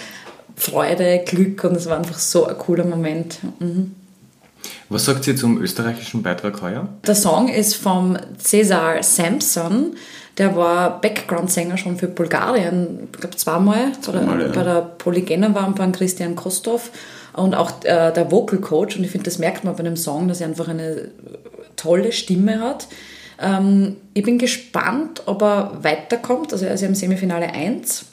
Freude, 0.56 1.22
Glück 1.24 1.64
und 1.64 1.76
es 1.76 1.86
war 1.86 1.98
einfach 1.98 2.18
so 2.18 2.46
ein 2.46 2.58
cooler 2.58 2.84
Moment. 2.84 3.38
Mhm. 3.60 3.94
Was 4.90 5.04
sagt 5.04 5.22
sie 5.22 5.36
zum 5.36 5.62
österreichischen 5.62 6.22
Beitrag 6.22 6.60
heuer? 6.62 6.88
Der 7.06 7.14
Song 7.14 7.48
ist 7.48 7.76
vom 7.76 8.18
Cesar 8.38 9.02
Sampson. 9.04 9.94
Der 10.36 10.56
war 10.56 11.00
Background-Sänger 11.00 11.78
schon 11.78 11.96
für 11.96 12.08
Bulgarien, 12.08 13.08
ich 13.12 13.20
glaube 13.20 13.36
zweimal. 13.36 13.92
zweimal 14.00 14.40
ja. 14.42 14.48
Bei 14.48 14.64
der 14.64 14.80
Polygena 14.80 15.54
war 15.54 15.70
beim 15.70 15.92
Christian 15.92 16.34
Kostov 16.34 16.90
und 17.34 17.54
auch 17.54 17.84
äh, 17.84 18.12
der 18.12 18.32
Vocal 18.32 18.58
Coach. 18.58 18.96
Und 18.96 19.04
ich 19.04 19.12
finde, 19.12 19.26
das 19.26 19.38
merkt 19.38 19.62
man 19.62 19.74
bei 19.74 19.80
einem 19.80 19.96
Song, 19.96 20.26
dass 20.26 20.40
er 20.40 20.48
einfach 20.48 20.66
eine 20.66 21.08
tolle 21.76 22.10
Stimme 22.10 22.60
hat. 22.60 22.88
Ähm, 23.40 23.96
ich 24.12 24.24
bin 24.24 24.38
gespannt, 24.38 25.22
ob 25.26 25.42
er 25.42 25.78
weiterkommt. 25.82 26.52
Also 26.52 26.66
er 26.66 26.74
ist 26.74 26.80
ja 26.80 26.88
im 26.88 26.96
Semifinale 26.96 27.52
1. 27.52 28.06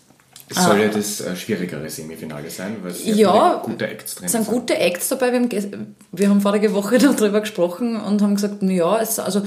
Es 0.50 0.63
soll 0.63 0.80
ja 0.80 0.88
das 0.88 1.22
äh, 1.22 1.36
schwierigere 1.36 1.89
Semifinale 1.89 2.50
sein, 2.50 2.77
weil 2.82 2.92
es 2.92 3.06
Ja, 3.06 3.62
viele 3.63 3.74
gute 3.74 3.88
Acts 3.88 4.16
drin 4.16 4.25
es 4.25 4.32
sind 4.32 4.48
gute 4.48 4.77
Acts 4.77 5.10
dabei. 5.10 5.32
Wir 5.34 5.39
haben, 5.42 5.96
wir 6.12 6.30
haben 6.30 6.42
vorige 6.42 6.74
Woche 6.74 6.98
darüber 7.00 7.42
gesprochen 7.42 8.00
und 8.00 8.22
haben 8.22 8.36
gesagt, 8.36 8.63
ja, 8.63 9.00
es, 9.00 9.20
also 9.20 9.42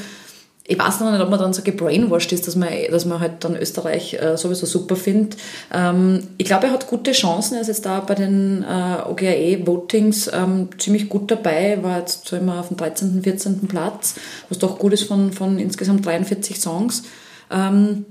ich 0.71 0.79
weiß 0.79 1.01
noch 1.01 1.11
nicht, 1.11 1.21
ob 1.21 1.31
man 1.31 1.41
dann 1.41 1.53
so 1.53 1.63
gebrainwashed 1.63 2.33
ist, 2.33 2.47
dass 2.47 2.55
man, 2.55 2.69
dass 2.93 3.05
man 3.05 3.19
halt 3.19 3.43
dann 3.43 3.57
Österreich 3.57 4.15
äh, 4.15 4.37
sowieso 4.37 4.67
super 4.67 4.95
findet. 4.95 5.37
Ähm, 5.73 6.29
ich 6.39 6.47
glaube, 6.47 6.67
er 6.67 6.73
hat 6.73 6.87
gute 6.87 7.11
Chancen. 7.11 7.57
Er 7.57 7.63
ist 7.63 7.67
jetzt 7.67 7.87
da 7.87 7.99
bei 7.99 8.15
den 8.15 8.63
äh, 8.63 9.03
OGAE-Votings 9.09 10.31
ähm, 10.33 10.69
ziemlich 10.79 11.09
gut 11.09 11.29
dabei. 11.31 11.83
War 11.83 11.99
jetzt 11.99 12.29
so 12.29 12.37
immer 12.37 12.61
auf 12.61 12.69
dem 12.69 12.77
13., 12.77 13.21
14. 13.23 13.67
Platz, 13.67 14.15
was 14.49 14.59
doch 14.59 14.79
gut 14.79 14.93
ist 14.93 15.05
von, 15.05 15.33
von 15.33 15.59
insgesamt 15.59 16.07
43 16.07 16.61
Songs. 16.61 17.03
Ähm, 17.51 18.05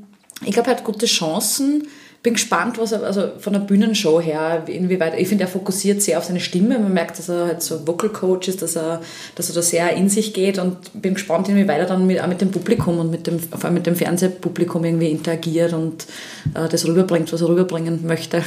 ich 0.44 0.52
glaube, 0.52 0.70
er 0.70 0.76
hat 0.76 0.84
gute 0.84 1.06
Chancen. 1.06 1.88
Bin 2.22 2.34
gespannt, 2.34 2.78
was 2.78 2.92
er, 2.92 3.04
also 3.04 3.30
von 3.40 3.54
der 3.54 3.62
Bühnenshow 3.62 4.20
her, 4.20 4.64
inwieweit, 4.68 5.18
ich 5.18 5.30
finde, 5.30 5.46
er 5.46 5.48
fokussiert 5.48 6.02
sehr 6.02 6.18
auf 6.18 6.26
seine 6.26 6.42
Stimme. 6.42 6.78
Man 6.78 6.94
merkt, 6.94 7.18
dass 7.18 7.30
er 7.30 7.46
halt 7.46 7.64
so 7.64 7.88
Vocal 7.88 8.10
Coach 8.10 8.50
ist, 8.50 8.62
dass 8.62 8.76
er, 8.76 9.02
dass 9.36 9.48
er 9.48 9.56
da 9.56 9.62
sehr 9.62 9.94
in 9.94 10.10
sich 10.10 10.34
geht 10.34 10.60
und 10.60 10.76
bin 11.02 11.14
gespannt, 11.14 11.48
inwieweit 11.48 11.80
er 11.80 11.86
dann 11.86 12.06
mit, 12.06 12.22
auch 12.22 12.28
mit 12.28 12.42
dem 12.42 12.52
Publikum 12.52 13.00
und 13.00 13.10
mit 13.10 13.26
dem, 13.26 13.40
vor 13.40 13.64
allem 13.64 13.76
mit 13.76 13.86
dem 13.86 13.96
Fernsehpublikum 13.96 14.84
irgendwie 14.84 15.10
interagiert 15.10 15.72
und 15.72 16.08
äh, 16.56 16.68
das 16.68 16.86
rüberbringt, 16.86 17.32
was 17.32 17.40
er 17.40 17.48
rüberbringen 17.48 18.06
möchte. 18.06 18.44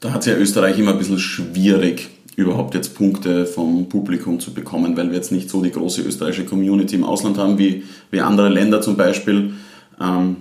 Da 0.00 0.12
hat 0.12 0.20
es 0.20 0.26
ja 0.26 0.34
Österreich 0.34 0.76
immer 0.78 0.92
ein 0.92 0.98
bisschen 0.98 1.20
schwierig, 1.20 2.08
überhaupt 2.34 2.74
jetzt 2.74 2.96
Punkte 2.96 3.46
vom 3.46 3.88
Publikum 3.88 4.40
zu 4.40 4.52
bekommen, 4.52 4.96
weil 4.96 5.10
wir 5.10 5.16
jetzt 5.16 5.30
nicht 5.30 5.50
so 5.50 5.62
die 5.62 5.70
große 5.70 6.02
österreichische 6.02 6.46
Community 6.46 6.96
im 6.96 7.04
Ausland 7.04 7.38
haben 7.38 7.58
wie, 7.58 7.84
wie 8.10 8.20
andere 8.20 8.48
Länder 8.48 8.80
zum 8.80 8.96
Beispiel. 8.96 9.54
Ähm, 10.00 10.36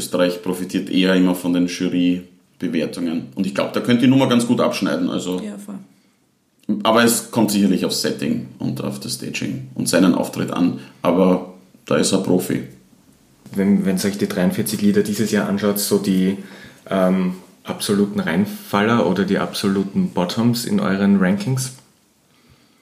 Österreich 0.00 0.42
profitiert 0.42 0.88
eher 0.90 1.14
immer 1.14 1.34
von 1.34 1.52
den 1.52 1.66
Jurybewertungen. 1.66 3.28
Und 3.34 3.46
ich 3.46 3.54
glaube, 3.54 3.72
da 3.74 3.80
könnte 3.80 4.02
die 4.04 4.08
Nummer 4.10 4.28
ganz 4.28 4.46
gut 4.46 4.60
abschneiden. 4.60 5.10
Also, 5.10 5.40
Ja, 5.40 5.58
voll. 5.58 5.76
aber 6.82 7.04
es 7.04 7.30
kommt 7.30 7.50
sicherlich 7.50 7.84
aufs 7.84 8.00
Setting 8.00 8.46
und 8.58 8.82
auf 8.82 8.98
das 9.00 9.14
Staging 9.14 9.68
und 9.74 9.88
seinen 9.88 10.14
Auftritt 10.14 10.50
an. 10.52 10.78
Aber 11.02 11.54
da 11.86 11.96
ist 11.96 12.12
er 12.12 12.22
Profi. 12.22 12.62
Wenn, 13.54 13.84
wenn 13.84 13.98
ihr 13.98 14.04
euch 14.04 14.16
die 14.18 14.28
43 14.28 14.80
Lieder 14.80 15.02
dieses 15.02 15.30
Jahr 15.32 15.48
anschaut, 15.48 15.78
so 15.78 15.98
die 15.98 16.38
ähm, 16.88 17.34
absoluten 17.64 18.20
Reinfaller 18.20 19.06
oder 19.06 19.24
die 19.24 19.38
absoluten 19.38 20.10
Bottoms 20.10 20.64
in 20.64 20.80
euren 20.80 21.18
Rankings? 21.18 21.72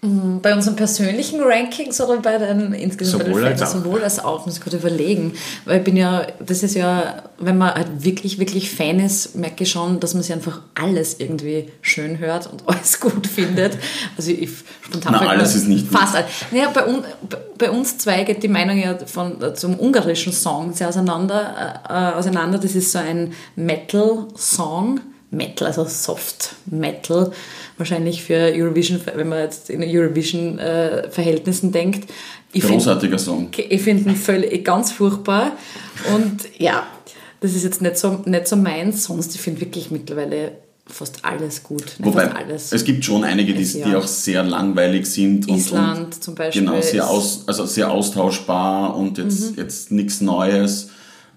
Bei 0.01 0.55
unseren 0.55 0.77
persönlichen 0.77 1.41
Rankings 1.43 2.01
oder 2.01 2.19
bei 2.21 2.39
den 2.39 2.73
insgesamt 2.73 3.25
Sowohl 3.25 3.43
bei 3.43 3.49
den 3.49 3.61
als. 3.61 3.73
Sowohl 3.73 4.03
als 4.05 4.21
auch, 4.21 4.47
muss 4.47 4.57
ich 4.57 4.63
gerade 4.63 4.77
überlegen. 4.77 5.33
Weil 5.65 5.79
ich 5.79 5.85
bin 5.85 5.97
ja, 5.97 6.25
das 6.39 6.63
ist 6.63 6.77
ja, 6.77 7.25
wenn 7.39 7.59
man 7.59 7.75
halt 7.75 8.05
wirklich, 8.05 8.39
wirklich 8.39 8.71
Fan 8.71 9.01
ist, 9.01 9.35
merke 9.35 9.65
ich 9.65 9.71
schon, 9.73 9.99
dass 9.99 10.15
man 10.15 10.23
sich 10.23 10.33
einfach 10.33 10.61
alles 10.77 11.19
irgendwie 11.19 11.71
schön 11.83 12.21
hört 12.21 12.47
und 12.47 12.63
alles 12.67 13.01
gut 13.01 13.27
findet. 13.27 13.77
Also 14.17 14.31
ich 14.31 14.51
spontan 14.83 15.17
Na, 15.21 15.29
alles 15.31 15.57
ist 15.57 15.67
nicht 15.67 15.89
fast 15.89 16.15
alles. 16.15 16.27
Naja, 16.53 16.71
bei, 16.73 16.87
un, 16.87 17.03
bei 17.59 17.69
uns 17.69 17.99
zwei 17.99 18.23
geht 18.23 18.45
die 18.45 18.49
Meinung 18.49 18.79
ja 18.79 18.97
von, 19.05 19.53
zum 19.57 19.81
ungarischen 19.81 20.33
Song 20.33 20.75
sehr 20.75 20.91
auseinander, 20.91 21.83
äh, 21.89 22.17
auseinander. 22.17 22.59
Das 22.59 22.77
ist 22.77 22.93
so 22.93 22.99
ein 23.01 23.33
Metal-Song. 23.57 25.01
Metal, 25.31 25.67
also 25.69 25.85
Soft 25.85 26.55
Metal, 26.67 27.31
wahrscheinlich 27.77 28.23
für 28.23 28.35
Eurovision, 28.55 29.01
wenn 29.15 29.29
man 29.29 29.41
jetzt 29.41 29.69
in 29.71 29.83
Eurovision-Verhältnissen 29.83 31.73
denkt. 31.73 32.11
Ich 32.53 32.63
find- 32.63 32.75
Großartiger 32.75 33.19
Song. 33.19 33.49
ich 33.57 33.83
finde 33.83 34.11
ihn 34.11 34.17
völlig 34.17 34.65
ganz 34.65 34.93
furchtbar. 34.93 35.53
Und 36.15 36.49
ja, 36.59 36.87
das 37.41 37.55
ist 37.55 37.65
jetzt 37.65 37.83
nicht 37.83 37.99
so, 37.99 38.23
nicht 38.25 38.49
so 38.49 38.57
meins. 38.57 39.05
Sonst, 39.05 39.35
ich 39.35 39.41
finde 39.41 39.61
wirklich 39.61 39.91
mittlerweile 39.91 40.53
fast 40.87 41.23
alles 41.23 41.63
gut. 41.63 41.83
Nicht 41.83 42.05
Wobei, 42.05 42.31
alles. 42.33 42.73
es 42.73 42.83
gibt 42.83 43.05
schon 43.05 43.23
einige, 43.23 43.53
die, 43.53 43.65
die 43.65 43.95
auch 43.95 44.07
sehr 44.07 44.43
langweilig 44.43 45.05
sind. 45.07 45.47
Und, 45.47 45.59
Island 45.59 45.99
und 46.15 46.25
zum 46.25 46.35
Beispiel 46.35 46.63
Genau, 46.65 46.81
sehr, 46.81 47.07
aus, 47.09 47.45
also 47.47 47.67
sehr 47.67 47.91
austauschbar 47.91 48.97
und 48.97 49.19
jetzt, 49.19 49.53
Mhm. 49.53 49.59
jetzt 49.59 49.93
nichts 49.93 50.23
Neues. 50.23 50.89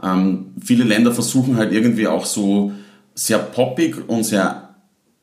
Ähm, 0.01 0.53
viele 0.63 0.85
Länder 0.85 1.11
versuchen 1.13 1.57
halt 1.57 1.73
irgendwie 1.73 2.07
auch 2.07 2.25
so 2.25 2.71
sehr 3.15 3.39
poppig 3.39 4.07
und 4.07 4.23
sehr, 4.23 4.75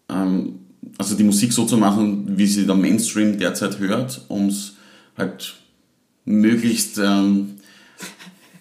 ähm, 0.09 0.61
also 0.99 1.15
die 1.15 1.25
Musik 1.25 1.53
so 1.53 1.65
zu 1.65 1.77
machen, 1.77 2.39
wie 2.39 2.47
sie 2.47 2.67
der 2.67 2.75
Mainstream 2.75 3.39
derzeit 3.39 3.79
hört, 3.79 4.23
um 4.29 4.49
es 4.49 4.75
halt 5.17 5.55
möglichst, 6.25 6.99
ähm, 6.99 7.55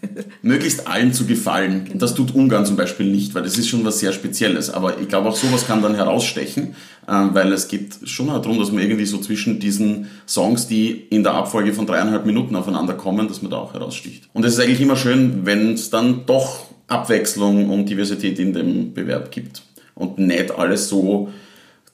möglichst 0.42 0.88
allen 0.88 1.14
zu 1.14 1.26
gefallen. 1.26 1.86
Genau. 1.86 2.00
Das 2.00 2.16
tut 2.16 2.34
Ungarn 2.34 2.66
zum 2.66 2.76
Beispiel 2.76 3.08
nicht, 3.08 3.36
weil 3.36 3.44
das 3.44 3.58
ist 3.58 3.68
schon 3.68 3.84
was 3.84 4.00
sehr 4.00 4.14
Spezielles. 4.14 4.70
Aber 4.70 5.00
ich 5.00 5.08
glaube 5.08 5.30
auch 5.30 5.36
sowas 5.36 5.68
kann 5.68 5.82
dann 5.82 5.96
herausstechen, 5.96 6.76
äh, 7.08 7.12
weil 7.32 7.52
es 7.52 7.68
geht 7.68 7.98
schon 8.06 8.28
darum, 8.28 8.60
dass 8.60 8.72
man 8.72 8.82
irgendwie 8.82 9.06
so 9.06 9.18
zwischen 9.18 9.60
diesen 9.60 10.08
Songs, 10.28 10.68
die 10.68 10.92
in 10.92 11.24
der 11.24 11.34
Abfolge 11.34 11.74
von 11.74 11.86
dreieinhalb 11.86 12.26
Minuten 12.26 12.56
aufeinander 12.56 12.94
kommen, 12.94 13.28
dass 13.28 13.42
man 13.42 13.52
da 13.52 13.58
auch 13.58 13.74
heraussticht. 13.74 14.30
Und 14.34 14.46
es 14.46 14.54
ist 14.54 14.60
eigentlich 14.60 14.82
immer 14.82 14.96
schön, 14.96 15.46
wenn 15.46 15.74
es 15.74 15.90
dann 15.90 16.26
doch 16.26 16.67
Abwechslung 16.88 17.70
und 17.70 17.88
Diversität 17.88 18.40
in 18.40 18.54
dem 18.54 18.94
Bewerb 18.94 19.32
gibt. 19.32 19.62
Und 19.96 20.20
nicht 20.20 20.52
alles 20.52 20.90
so 20.90 21.32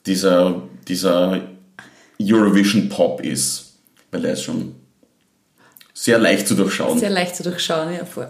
dieser, 0.06 0.62
dieser 0.88 1.42
Eurovision 2.22 2.90
Pop 2.90 3.22
ist, 3.22 3.74
weil 4.12 4.22
der 4.22 4.34
ist 4.34 4.44
schon 4.44 4.76
sehr 5.94 6.20
leicht 6.20 6.48
zu 6.48 6.56
durchschauen. 6.56 7.00
Sehr 7.00 7.10
leicht 7.10 7.36
zu 7.36 7.44
durchschauen, 7.44 7.94
ja, 7.94 8.06
voll. 8.06 8.28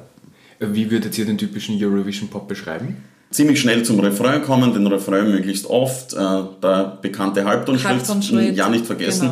Wie 0.60 0.90
würdet 0.92 1.18
ihr 1.18 1.26
den 1.26 1.38
typischen 1.38 1.82
Eurovision 1.84 2.30
Pop 2.30 2.48
beschreiben? 2.48 2.98
ziemlich 3.34 3.60
schnell 3.60 3.84
zum 3.84 4.00
Refrain 4.00 4.42
kommen, 4.44 4.74
den 4.74 4.88
Refrain 4.88 5.30
möglichst 5.30 5.66
oft, 5.66 6.14
äh, 6.14 6.18
der 6.62 6.98
bekannte 7.02 7.44
Halbtonschritt, 7.46 7.92
Halbtonschritt, 7.92 8.56
ja 8.56 8.70
nicht 8.70 8.86
vergessen. 8.86 9.32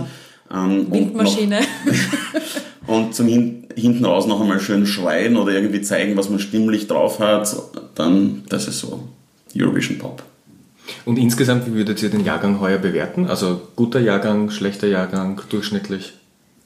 Ähm, 0.51 0.87
und, 0.87 0.91
Windmaschine. 0.91 1.61
noch, 1.85 2.87
und 2.95 3.15
zum 3.15 3.27
Hin 3.27 3.60
hinten 3.75 4.05
raus 4.05 4.27
noch 4.27 4.41
einmal 4.41 4.59
schön 4.59 4.85
schreien 4.85 5.37
oder 5.37 5.51
irgendwie 5.51 5.81
zeigen, 5.81 6.17
was 6.17 6.29
man 6.29 6.39
stimmlich 6.39 6.87
drauf 6.87 7.19
hat, 7.19 7.55
dann, 7.95 8.43
das 8.49 8.67
ist 8.67 8.79
so 8.79 9.07
Eurovision 9.55 9.97
Pop. 9.97 10.23
Und 11.05 11.17
insgesamt, 11.17 11.67
wie 11.67 11.73
würdet 11.73 12.01
ihr 12.01 12.09
den 12.09 12.25
Jahrgang 12.25 12.59
heuer 12.59 12.77
bewerten? 12.77 13.27
Also 13.27 13.61
guter 13.75 13.99
Jahrgang, 13.99 14.49
schlechter 14.49 14.87
Jahrgang, 14.87 15.41
durchschnittlich? 15.49 16.13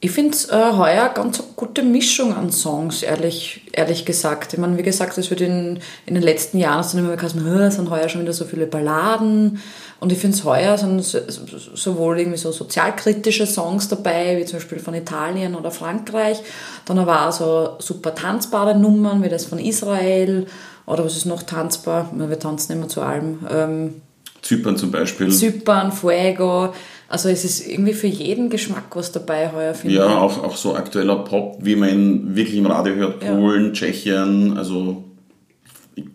Ich 0.01 0.11
finde 0.11 0.31
es 0.31 0.49
äh, 0.49 0.71
heuer 0.73 1.09
ganz 1.15 1.39
eine 1.39 1.49
gute 1.55 1.81
Mischung 1.81 2.35
an 2.35 2.51
Songs, 2.51 3.01
ehrlich, 3.01 3.61
ehrlich 3.71 4.05
gesagt. 4.05 4.53
Ich 4.53 4.59
meine, 4.59 4.77
wie 4.77 4.83
gesagt, 4.83 5.17
es 5.17 5.29
wird 5.31 5.41
in, 5.41 5.79
in 6.05 6.13
den 6.13 6.21
letzten 6.21 6.59
Jahren 6.59 6.79
hast 6.79 6.93
du 6.93 6.99
immer 6.99 7.15
gesagt, 7.15 7.35
es 7.35 7.75
sind 7.75 7.89
heuer 7.89 8.07
schon 8.09 8.21
wieder 8.21 8.33
so 8.33 8.45
viele 8.45 8.67
Balladen. 8.67 9.59
Und 9.99 10.11
ich 10.11 10.19
finde 10.19 10.37
es 10.37 10.43
heuer 10.43 10.77
sind 10.77 11.01
so- 11.03 11.19
so- 11.27 11.75
sowohl 11.75 12.19
irgendwie 12.19 12.37
so 12.37 12.51
sozialkritische 12.51 13.47
Songs 13.47 13.87
dabei, 13.87 14.37
wie 14.37 14.45
zum 14.45 14.59
Beispiel 14.59 14.79
von 14.79 14.93
Italien 14.93 15.55
oder 15.55 15.71
Frankreich, 15.71 16.39
dann 16.85 16.99
aber 16.99 17.27
auch 17.27 17.31
so 17.31 17.69
super 17.79 18.13
tanzbare 18.13 18.77
Nummern, 18.77 19.23
wie 19.23 19.29
das 19.29 19.45
von 19.45 19.57
Israel. 19.57 20.45
Oder 20.85 21.03
was 21.05 21.15
ist 21.17 21.25
noch 21.25 21.41
tanzbar? 21.41 22.11
Wir 22.13 22.37
tanzen 22.37 22.73
immer 22.73 22.89
zu 22.89 23.01
allem. 23.01 23.39
Ähm, 23.49 24.01
Zypern 24.43 24.77
zum 24.77 24.91
Beispiel. 24.91 25.31
Zypern, 25.31 25.91
Fuego. 25.91 26.73
Also 27.07 27.29
es 27.29 27.45
ist 27.45 27.67
irgendwie 27.67 27.93
für 27.93 28.07
jeden 28.07 28.49
Geschmack 28.49 28.95
was 28.95 29.11
dabei 29.11 29.51
heuer, 29.51 29.73
finde 29.75 29.95
ich. 29.95 30.01
ja, 30.01 30.17
auch, 30.17 30.43
auch 30.43 30.57
so 30.57 30.75
aktueller 30.75 31.17
Pop, 31.17 31.57
wie 31.61 31.75
man 31.75 31.89
ihn 31.89 32.35
wirklich 32.35 32.57
im 32.57 32.65
Radio 32.65 32.95
hört. 32.95 33.23
Ja. 33.23 33.35
Polen, 33.35 33.73
Tschechien, 33.73 34.57
also 34.57 35.03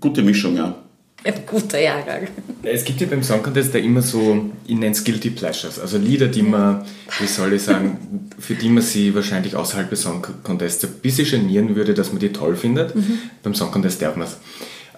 gute 0.00 0.22
Mischung, 0.22 0.56
ja. 0.56 0.74
Ein 1.22 1.34
guter 1.46 1.78
Jahrgang. 1.78 2.28
Es 2.62 2.82
gibt 2.82 3.00
ja 3.02 3.06
beim 3.06 3.22
Song 3.22 3.42
Contest 3.42 3.74
da 3.74 3.78
immer 3.78 4.00
so, 4.00 4.50
ich 4.66 4.74
nenne 4.74 4.92
es 4.92 5.04
Guilty 5.04 5.30
Pleasures, 5.30 5.78
also 5.78 5.98
Lieder, 5.98 6.28
die 6.28 6.42
man, 6.42 6.82
wie 7.18 7.26
soll 7.26 7.52
ich 7.52 7.62
sagen, 7.62 8.30
für 8.38 8.54
die 8.54 8.70
man 8.70 8.82
sie 8.82 9.14
wahrscheinlich 9.14 9.54
außerhalb 9.54 9.90
des 9.90 10.00
Song 10.00 10.26
Contests 10.42 10.82
ein 10.84 10.92
bisschen 11.02 11.28
genieren 11.30 11.76
würde, 11.76 11.92
dass 11.92 12.10
man 12.10 12.20
die 12.20 12.32
toll 12.32 12.56
findet. 12.56 12.94
Beim 13.42 13.54
Song 13.54 13.70
Contest 13.70 14.00
darf 14.00 14.16
man 14.16 14.28
es. 14.28 14.38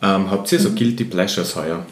Ähm, 0.01 0.31
habt 0.31 0.51
ihr 0.53 0.61
so 0.61 0.71
Guilty 0.71 1.05
Pleasures 1.05 1.57
heuer? 1.57 1.85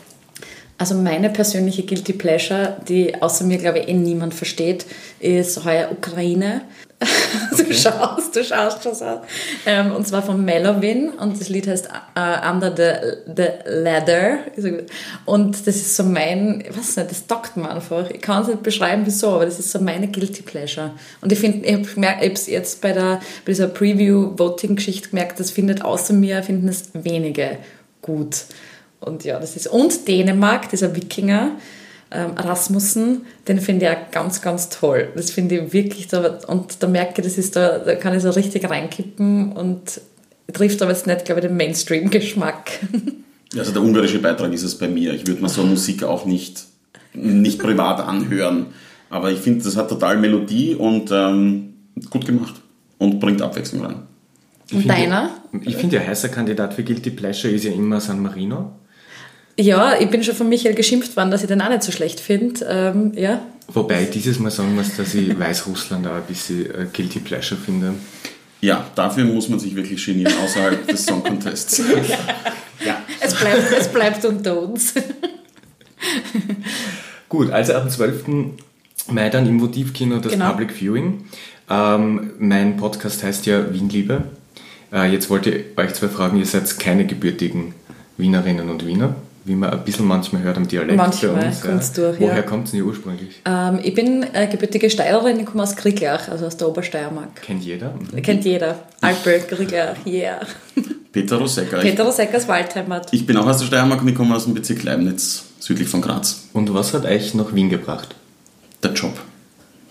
Also 0.80 0.94
meine 0.94 1.28
persönliche 1.28 1.82
Guilty 1.82 2.14
Pleasure, 2.14 2.78
die 2.88 3.20
außer 3.20 3.44
mir, 3.44 3.58
glaube 3.58 3.80
ich, 3.80 3.88
eh 3.88 3.92
niemand 3.92 4.32
versteht, 4.32 4.86
ist 5.20 5.62
heuer 5.66 5.92
Ukraine. 5.92 6.62
Du 7.56 7.72
schaust, 7.74 8.34
du 8.34 8.42
schaust 8.42 8.82
schon 8.82 8.94
so. 8.94 9.20
Ähm, 9.64 9.92
und 9.92 10.06
zwar 10.06 10.22
von 10.22 10.44
Melowin 10.44 11.10
und 11.10 11.40
das 11.40 11.48
Lied 11.48 11.68
heißt 11.68 11.88
äh, 12.14 12.50
Under 12.50 12.74
the, 12.76 13.32
the 13.36 13.48
Ladder. 13.64 14.38
Und 15.24 15.66
das 15.66 15.76
ist 15.76 15.96
so 15.96 16.02
mein, 16.02 16.62
ich 16.62 16.76
weiß 16.76 16.96
nicht, 16.96 17.10
das 17.10 17.26
taugt 17.26 17.56
mir 17.56 17.70
einfach. 17.70 18.10
Ich 18.10 18.20
kann 18.20 18.42
es 18.42 18.48
nicht 18.48 18.62
beschreiben, 18.62 19.02
wieso, 19.04 19.30
aber 19.30 19.44
das 19.44 19.58
ist 19.58 19.70
so 19.70 19.78
meine 19.80 20.08
Guilty 20.08 20.42
Pleasure. 20.42 20.92
Und 21.20 21.30
ich 21.30 21.38
finde, 21.38 21.66
ich 21.66 21.96
habe 21.96 22.32
es 22.32 22.46
jetzt 22.48 22.80
bei, 22.80 22.92
der, 22.92 23.20
bei 23.44 23.52
dieser 23.52 23.68
Preview-Voting-Geschichte 23.68 25.10
gemerkt, 25.10 25.38
das 25.38 25.50
findet 25.50 25.84
außer 25.84 26.12
mir, 26.12 26.42
finden 26.42 26.68
es 26.68 26.90
wenige 26.92 27.58
gut. 28.02 28.44
Und 29.00 29.24
ja, 29.24 29.38
das 29.38 29.56
ist, 29.56 29.66
und 29.66 30.06
Dänemark, 30.06 30.68
dieser 30.68 30.94
Wikinger, 30.94 31.52
ähm, 32.10 32.32
Rasmussen, 32.36 33.22
den 33.48 33.60
finde 33.60 33.86
ich 33.86 33.92
auch 33.92 34.10
ganz, 34.10 34.42
ganz 34.42 34.68
toll. 34.68 35.08
Das 35.14 35.30
finde 35.30 35.56
ich 35.56 35.72
wirklich, 35.72 36.08
da, 36.08 36.38
und 36.46 36.82
da 36.82 36.86
merke 36.86 37.20
ich, 37.20 37.24
das 37.24 37.38
ist 37.38 37.56
da, 37.56 37.78
da 37.78 37.94
kann 37.94 38.14
ich 38.14 38.22
so 38.22 38.30
richtig 38.30 38.68
reinkippen 38.68 39.52
und 39.52 40.00
trifft 40.52 40.82
aber 40.82 40.90
jetzt 40.90 41.06
nicht, 41.06 41.24
glaube 41.24 41.40
ich, 41.40 41.46
den 41.46 41.56
Mainstream-Geschmack. 41.56 42.80
Also 43.56 43.72
der 43.72 43.82
ungarische 43.82 44.20
Beitrag 44.20 44.52
ist 44.52 44.62
es 44.62 44.78
bei 44.78 44.86
mir. 44.86 45.12
Ich 45.12 45.26
würde 45.26 45.42
mir 45.42 45.48
so 45.48 45.64
Musik 45.64 46.04
auch 46.04 46.24
nicht, 46.24 46.66
nicht 47.14 47.58
privat 47.58 47.98
anhören. 47.98 48.66
Aber 49.08 49.32
ich 49.32 49.40
finde, 49.40 49.64
das 49.64 49.76
hat 49.76 49.88
total 49.88 50.18
Melodie 50.18 50.76
und 50.76 51.10
ähm, 51.10 51.74
gut 52.10 52.26
gemacht 52.26 52.54
und 52.98 53.18
bringt 53.18 53.42
Abwechslung 53.42 53.84
rein. 53.84 54.02
Und 54.72 54.88
deiner? 54.88 55.30
Ich 55.62 55.76
finde, 55.76 55.96
ja, 55.96 56.02
heißer 56.02 56.28
Kandidat 56.28 56.74
für 56.74 56.84
Guilty 56.84 57.10
Pleasure 57.10 57.52
ist 57.52 57.64
ja 57.64 57.72
immer 57.72 58.00
San 58.00 58.22
Marino. 58.22 58.70
Ja, 59.60 60.00
ich 60.00 60.08
bin 60.08 60.24
schon 60.24 60.34
von 60.34 60.48
Michael 60.48 60.74
geschimpft 60.74 61.14
worden, 61.18 61.30
dass 61.30 61.42
ich 61.42 61.48
den 61.48 61.60
auch 61.60 61.68
nicht 61.68 61.82
so 61.82 61.92
schlecht 61.92 62.18
finde. 62.18 62.64
Ähm, 62.66 63.12
ja. 63.14 63.42
Wobei 63.68 64.04
ich 64.04 64.10
dieses 64.10 64.38
Mal 64.38 64.50
sagen 64.50 64.74
muss, 64.74 64.96
dass 64.96 65.14
ich 65.14 65.38
Weißrussland 65.38 66.06
auch 66.06 66.14
ein 66.14 66.22
bisschen 66.26 66.64
äh, 66.64 66.86
Guilty 66.90 67.18
Pleasure 67.18 67.60
finde. 67.60 67.92
Ja, 68.62 68.86
dafür 68.94 69.24
muss 69.24 69.50
man 69.50 69.58
sich 69.58 69.76
wirklich 69.76 70.04
genieren, 70.04 70.32
außerhalb 70.42 70.86
des 70.88 71.04
Song 71.04 71.22
Contests. 71.22 71.82
ja. 72.84 73.02
Es 73.20 73.34
bleibt, 73.34 73.72
es 73.78 73.88
bleibt 73.88 74.24
unter 74.24 74.62
uns. 74.62 74.94
Gut, 77.28 77.50
also 77.50 77.74
ab 77.74 77.82
dem 77.82 77.90
12. 77.90 78.24
Mai 79.08 79.28
dann 79.28 79.46
im 79.46 79.60
Votivkino 79.60 80.20
das 80.20 80.32
genau. 80.32 80.52
Public 80.52 80.72
Viewing. 80.72 81.24
Ähm, 81.68 82.30
mein 82.38 82.78
Podcast 82.78 83.22
heißt 83.22 83.44
ja 83.44 83.74
Wienliebe. 83.74 84.22
Äh, 84.90 85.12
jetzt 85.12 85.28
wollte 85.28 85.50
ich 85.50 85.76
euch 85.76 85.92
zwei 85.92 86.08
fragen, 86.08 86.38
ihr 86.38 86.46
seid 86.46 86.78
keine 86.78 87.04
gebürtigen 87.04 87.74
Wienerinnen 88.16 88.70
und 88.70 88.86
Wiener 88.86 89.16
wie 89.44 89.54
man 89.54 89.70
ein 89.70 89.84
bisschen 89.84 90.06
manchmal 90.06 90.42
hört 90.42 90.56
am 90.56 90.68
Dialekt 90.68 90.96
manchmal 90.96 91.34
bei 91.34 91.46
uns. 91.46 91.60
Kommt's 91.60 91.92
ja. 91.96 92.04
durch, 92.04 92.20
Woher 92.20 92.36
ja. 92.36 92.42
kommt 92.42 92.66
es 92.66 92.72
denn 92.72 92.82
ursprünglich? 92.82 93.40
Ähm, 93.44 93.80
ich 93.82 93.94
bin 93.94 94.26
äh, 94.32 94.46
gebürtige 94.46 94.90
Steirerin, 94.90 95.40
ich 95.40 95.46
komme 95.46 95.62
aus 95.62 95.76
Krieglach, 95.76 96.28
also 96.28 96.46
aus 96.46 96.56
der 96.56 96.68
Obersteiermark. 96.68 97.42
Kennt 97.42 97.64
jeder? 97.64 97.94
Mhm. 97.94 98.22
Kennt 98.22 98.44
jeder. 98.44 98.76
Alpe, 99.00 99.40
Krieglach, 99.48 99.96
yeah. 100.06 100.40
Peter 101.12 101.36
Rosecker. 101.36 101.78
Peter 101.78 102.04
Rosecker 102.04 102.36
aus 102.36 102.48
Waldheimat. 102.48 103.12
Ich 103.12 103.26
bin 103.26 103.36
auch 103.36 103.46
aus 103.46 103.58
der 103.58 103.66
Steiermark 103.66 104.02
und 104.02 104.08
ich 104.08 104.14
komme 104.14 104.34
aus 104.34 104.44
dem 104.44 104.54
Bezirk 104.54 104.82
Leibniz, 104.82 105.44
südlich 105.58 105.88
von 105.88 106.02
Graz. 106.02 106.48
Und 106.52 106.72
was 106.72 106.94
hat 106.94 107.04
euch 107.04 107.34
nach 107.34 107.54
Wien 107.54 107.68
gebracht? 107.68 108.14
Der 108.82 108.92
Job. 108.92 109.18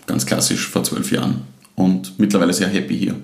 Ganz 0.06 0.26
klassisch, 0.26 0.68
vor 0.68 0.84
zwölf 0.84 1.12
Jahren. 1.12 1.42
Und 1.76 2.18
mittlerweile 2.20 2.54
sehr 2.54 2.68
happy 2.68 2.98
hier. 2.98 3.16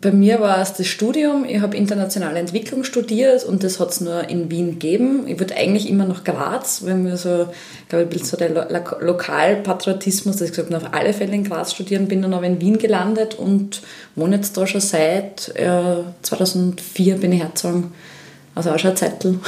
Bei 0.00 0.12
mir 0.12 0.40
war 0.40 0.60
es 0.60 0.74
das 0.74 0.86
Studium. 0.86 1.44
Ich 1.44 1.60
habe 1.60 1.76
internationale 1.76 2.38
Entwicklung 2.38 2.84
studiert 2.84 3.44
und 3.44 3.64
das 3.64 3.80
hat 3.80 3.90
es 3.90 4.00
nur 4.00 4.28
in 4.28 4.48
Wien 4.48 4.72
gegeben. 4.72 5.26
Ich 5.26 5.40
würde 5.40 5.56
eigentlich 5.56 5.88
immer 5.88 6.04
nach 6.04 6.22
Graz, 6.22 6.82
wenn 6.84 7.04
wir 7.04 7.16
so, 7.16 7.48
glaube 7.88 8.14
ich, 8.14 8.24
so 8.24 8.36
der 8.36 8.50
Lo 8.50 8.62
Lokalpatriotismus, 9.00 10.36
dass 10.36 10.48
ich 10.48 10.54
gesagt 10.54 10.72
habe, 10.72 10.86
auf 10.86 10.94
alle 10.94 11.12
Fälle 11.12 11.34
in 11.34 11.42
Graz 11.42 11.72
studieren, 11.72 12.06
bin 12.06 12.22
dann 12.22 12.32
aber 12.32 12.46
in 12.46 12.60
Wien 12.60 12.78
gelandet 12.78 13.34
und 13.34 13.82
wohne 14.14 14.36
jetzt 14.36 14.56
da 14.56 14.68
schon 14.68 14.80
seit 14.80 15.48
äh, 15.56 16.02
2004 16.22 17.16
bin 17.16 17.32
ich 17.32 17.40
hergezogen. 17.40 17.92
Also 18.54 18.70
auch 18.70 18.78
schon 18.78 18.90
ein 18.90 18.96
Zettel. 18.96 19.40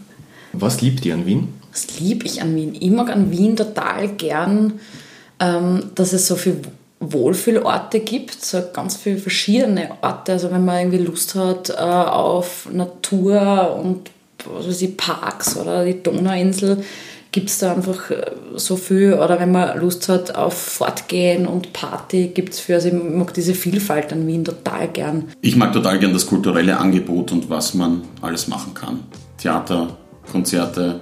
Was 0.52 0.82
liebt 0.82 1.06
ihr 1.06 1.14
an 1.14 1.24
Wien? 1.24 1.48
Was 1.72 1.98
liebe 1.98 2.26
ich 2.26 2.42
an 2.42 2.54
Wien? 2.54 2.76
Ich 2.78 2.90
mag 2.90 3.10
an 3.10 3.30
Wien 3.30 3.56
total 3.56 4.08
gern, 4.08 4.74
ähm, 5.40 5.90
dass 5.94 6.12
es 6.12 6.26
so 6.26 6.36
viel 6.36 6.60
Wohlfühlorte 7.00 8.00
gibt, 8.00 8.44
so 8.44 8.62
ganz 8.72 8.96
viele 8.96 9.18
verschiedene 9.18 9.90
Orte. 10.02 10.32
Also 10.32 10.50
wenn 10.50 10.64
man 10.64 10.78
irgendwie 10.78 11.04
Lust 11.04 11.34
hat 11.34 11.70
äh, 11.70 11.74
auf 11.74 12.68
Natur 12.72 13.78
und 13.82 14.10
was 14.46 14.66
weiß 14.66 14.96
Parks 14.96 15.56
oder 15.56 15.84
die 15.84 16.02
Donauinsel, 16.02 16.84
gibt 17.32 17.50
es 17.50 17.58
da 17.58 17.74
einfach 17.74 18.10
äh, 18.10 18.30
so 18.54 18.76
viel. 18.76 19.14
Oder 19.14 19.40
wenn 19.40 19.52
man 19.52 19.78
Lust 19.78 20.08
hat 20.08 20.34
auf 20.34 20.54
Fortgehen 20.54 21.46
und 21.46 21.72
Party, 21.72 22.28
gibt 22.28 22.54
es 22.54 22.60
für. 22.60 22.74
Also 22.74 22.88
ich 22.88 22.94
mag 22.94 23.34
diese 23.34 23.54
Vielfalt 23.54 24.12
an 24.12 24.26
Wien 24.26 24.44
total 24.44 24.88
gern. 24.88 25.24
Ich 25.40 25.56
mag 25.56 25.72
total 25.72 25.98
gern 25.98 26.12
das 26.12 26.26
kulturelle 26.26 26.78
Angebot 26.78 27.32
und 27.32 27.50
was 27.50 27.74
man 27.74 28.02
alles 28.22 28.48
machen 28.48 28.72
kann. 28.74 29.00
Theater, 29.38 29.96
Konzerte, 30.30 31.00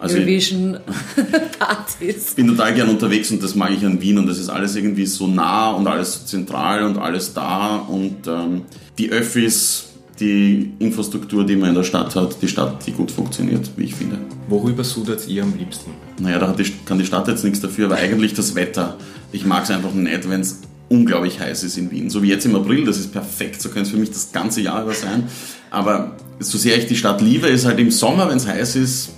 also 0.00 0.16
Eurovision-Partys. 0.16 2.30
Ich 2.30 2.30
bin 2.36 2.48
total 2.48 2.74
gern 2.74 2.88
unterwegs 2.88 3.30
und 3.30 3.42
das 3.42 3.54
mag 3.54 3.70
ich 3.72 3.84
an 3.84 4.00
Wien 4.00 4.18
und 4.18 4.26
das 4.26 4.38
ist 4.38 4.48
alles 4.48 4.74
irgendwie 4.74 5.04
so 5.06 5.26
nah 5.26 5.72
und 5.72 5.86
alles 5.86 6.14
so 6.14 6.24
zentral 6.24 6.84
und 6.84 6.96
alles 6.98 7.34
da 7.34 7.76
und 7.76 8.26
ähm, 8.26 8.62
die 8.98 9.10
Öffis, 9.10 9.88
die 10.18 10.72
Infrastruktur, 10.78 11.44
die 11.44 11.56
man 11.56 11.70
in 11.70 11.74
der 11.74 11.84
Stadt 11.84 12.14
hat, 12.16 12.40
die 12.42 12.48
Stadt, 12.48 12.86
die 12.86 12.92
gut 12.92 13.10
funktioniert, 13.10 13.70
wie 13.76 13.84
ich 13.84 13.94
finde. 13.94 14.18
Worüber 14.48 14.84
sudert 14.84 15.26
ihr 15.28 15.42
am 15.42 15.54
liebsten? 15.56 15.90
Naja, 16.18 16.38
da 16.38 16.52
die, 16.52 16.64
kann 16.84 16.98
die 16.98 17.06
Stadt 17.06 17.28
jetzt 17.28 17.44
nichts 17.44 17.60
dafür, 17.60 17.86
aber 17.86 17.96
eigentlich 17.96 18.34
das 18.34 18.54
Wetter. 18.54 18.96
Ich 19.32 19.44
mag 19.44 19.64
es 19.64 19.70
einfach 19.70 19.92
nicht, 19.92 20.28
wenn 20.28 20.40
es 20.40 20.60
unglaublich 20.88 21.40
heiß 21.40 21.62
ist 21.62 21.78
in 21.78 21.90
Wien. 21.90 22.10
So 22.10 22.22
wie 22.22 22.28
jetzt 22.28 22.44
im 22.46 22.56
April, 22.56 22.84
das 22.84 22.98
ist 22.98 23.12
perfekt, 23.12 23.62
so 23.62 23.68
könnte 23.68 23.82
es 23.82 23.90
für 23.90 23.96
mich 23.96 24.10
das 24.10 24.32
ganze 24.32 24.60
Jahr 24.60 24.82
über 24.82 24.94
sein. 24.94 25.28
Aber 25.70 26.16
so 26.40 26.58
sehr 26.58 26.76
ich 26.76 26.86
die 26.86 26.96
Stadt 26.96 27.20
liebe, 27.20 27.46
ist 27.46 27.64
halt 27.64 27.78
im 27.78 27.90
Sommer, 27.90 28.28
wenn 28.28 28.38
es 28.38 28.46
heiß 28.46 28.76
ist, 28.76 29.10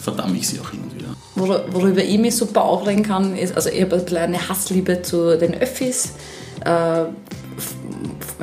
verdamme 0.00 0.36
ich 0.36 0.48
sie 0.48 0.60
auch 0.60 0.70
hin 0.70 0.80
und 0.82 0.94
wieder. 0.94 1.08
worüber 1.72 2.02
ich 2.02 2.18
mich 2.18 2.36
super 2.36 2.62
aufregen 2.64 3.02
kann, 3.02 3.36
ist, 3.36 3.54
also 3.54 3.68
ich 3.68 3.82
habe 3.82 4.04
eine 4.16 4.48
Hassliebe 4.48 5.02
zu 5.02 5.38
den 5.38 5.54
Öffis. 5.54 6.12
Äh, 6.64 7.04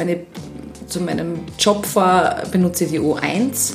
ich 0.10 0.18
zu 0.88 1.02
meinem 1.02 1.40
Job 1.60 1.86
fahre, 1.86 2.48
benutze 2.50 2.86
ich 2.86 2.92
die 2.92 3.00
U1 3.00 3.74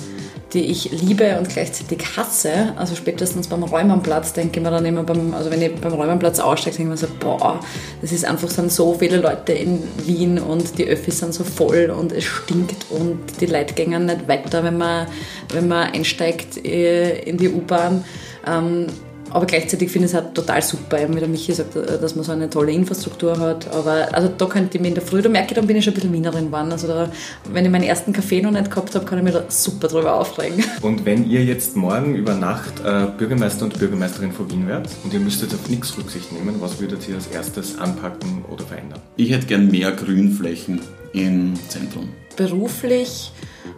die 0.52 0.70
ich 0.70 0.90
liebe 0.90 1.38
und 1.38 1.48
gleichzeitig 1.48 2.04
hasse. 2.16 2.74
Also 2.76 2.94
spätestens 2.94 3.48
beim 3.48 3.62
Räumannplatz 3.62 4.32
denke 4.32 4.58
ich 4.58 4.64
mir 4.64 4.70
dann 4.70 4.84
immer, 4.84 5.02
beim, 5.02 5.32
also 5.34 5.50
wenn 5.50 5.62
ich 5.62 5.74
beim 5.74 5.92
Räumannplatz 5.92 6.40
aussteige, 6.40 6.76
denke 6.76 6.94
ich 6.94 7.00
mir 7.00 7.06
so, 7.08 7.14
boah, 7.18 7.60
das 8.00 8.12
ist 8.12 8.24
einfach, 8.24 8.50
sind 8.50 8.70
so 8.70 8.94
viele 8.94 9.18
Leute 9.18 9.52
in 9.52 9.82
Wien 10.04 10.38
und 10.38 10.78
die 10.78 10.86
Öffis 10.86 11.18
sind 11.18 11.32
so 11.32 11.44
voll 11.44 11.92
und 11.96 12.12
es 12.12 12.24
stinkt 12.24 12.86
und 12.90 13.18
die 13.40 13.46
Leute 13.46 13.74
gehen 13.74 14.06
nicht 14.06 14.28
weiter, 14.28 14.62
wenn 14.64 14.76
man, 14.76 15.06
wenn 15.52 15.68
man 15.68 15.92
einsteigt 15.92 16.64
äh, 16.64 17.20
in 17.20 17.38
die 17.38 17.48
U-Bahn. 17.48 18.04
Ähm, 18.46 18.86
aber 19.32 19.46
gleichzeitig 19.46 19.90
finde 19.90 20.06
ich 20.06 20.12
es 20.12 20.20
halt 20.20 20.34
total 20.34 20.62
super, 20.62 20.98
wie 21.08 21.18
der 21.18 21.28
Michi 21.28 21.52
sagt, 21.52 21.76
äh, 21.76 21.98
dass 21.98 22.14
man 22.14 22.24
so 22.24 22.32
eine 22.32 22.50
tolle 22.50 22.72
Infrastruktur 22.72 23.38
hat. 23.38 23.72
Aber 23.72 24.08
also 24.12 24.28
da 24.28 24.46
könnte 24.46 24.76
ich 24.76 24.80
mich 24.80 24.90
in 24.90 24.94
der 24.94 25.02
Früh, 25.02 25.22
da 25.22 25.28
merke 25.28 25.48
ich, 25.48 25.54
dann 25.54 25.66
bin 25.66 25.76
ich 25.76 25.84
schon 25.84 25.92
ein 25.92 25.94
bisschen 25.94 26.10
Minerin 26.10 26.46
geworden. 26.46 26.72
Also 26.72 26.86
da, 26.86 27.10
wenn 27.50 27.64
ich 27.64 27.70
meinen 27.70 27.84
ersten 27.84 28.12
Kaffee 28.12 28.42
noch 28.42 28.50
nicht 28.50 28.70
gehabt 28.70 28.94
habe, 28.94 29.04
kann 29.04 29.18
ich 29.18 29.24
mich 29.24 29.32
da 29.32 29.44
super 29.48 29.88
drüber 29.88 30.14
aufregen. 30.14 30.64
Und 30.82 31.04
wenn 31.04 31.28
ihr 31.28 31.44
jetzt 31.44 31.76
morgen 31.76 32.14
über 32.14 32.34
Nacht 32.34 32.80
äh, 32.84 33.06
Bürgermeister 33.16 33.64
und 33.64 33.78
Bürgermeisterin 33.78 34.32
von 34.32 34.50
Wien 34.50 34.66
werdet 34.66 34.90
und 35.04 35.12
ihr 35.12 35.20
müsstet 35.20 35.54
auf 35.54 35.68
nichts 35.68 35.96
Rücksicht 35.96 36.32
nehmen, 36.32 36.56
was 36.60 36.80
würdet 36.80 37.08
ihr 37.08 37.14
als 37.14 37.26
erstes 37.28 37.78
anpacken 37.78 38.44
oder 38.50 38.64
verändern? 38.64 39.00
Ich 39.16 39.30
hätte 39.30 39.46
gern 39.46 39.70
mehr 39.70 39.92
Grünflächen 39.92 40.80
im 41.12 41.54
Zentrum. 41.68 42.08
Beruflich 42.36 43.32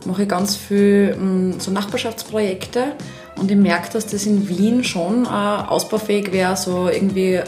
mache 0.06 0.22
ich 0.22 0.28
ganz 0.28 0.56
viel 0.56 1.16
mm, 1.16 1.54
so 1.58 1.70
Nachbarschaftsprojekte 1.70 2.92
und 3.36 3.50
ich 3.50 3.56
merke, 3.56 3.92
dass 3.92 4.06
das 4.06 4.26
in 4.26 4.48
Wien 4.48 4.84
schon 4.84 5.24
äh, 5.24 5.28
ausbaufähig 5.28 6.32
wäre, 6.32 6.56
so 6.56 6.88
irgendwie 6.88 7.40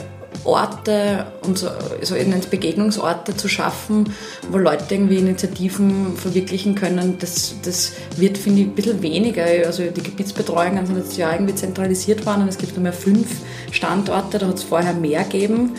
Orte 0.45 1.27
und 1.43 1.59
so, 1.59 1.69
so 2.03 2.15
Begegnungsorte 2.51 3.37
zu 3.37 3.49
schaffen, 3.49 4.13
wo 4.51 4.59
Leute 4.59 4.95
irgendwie 4.95 5.19
Initiativen 5.19 6.17
verwirklichen 6.17 6.75
können. 6.75 7.17
Das, 7.19 7.55
das 7.63 7.93
wird, 8.17 8.39
finde 8.39 8.63
ich, 8.63 8.67
ein 8.69 8.75
bisschen 8.75 9.03
weniger. 9.03 9.45
Also 9.67 9.85
die 9.85 10.03
Gebietsbetreuungen 10.03 10.87
sind 10.87 10.97
jetzt 10.97 11.17
ja 11.17 11.33
irgendwie 11.33 11.55
zentralisiert 11.55 12.25
worden 12.27 12.43
und 12.43 12.49
es 12.49 12.59
gibt 12.59 12.75
nur 12.75 12.83
mehr 12.83 12.93
fünf 12.93 13.41
Standorte, 13.73 14.39
da 14.39 14.49
hat 14.49 14.57
es 14.57 14.63
vorher 14.63 14.95
mehr 14.95 15.25
gegeben. 15.25 15.73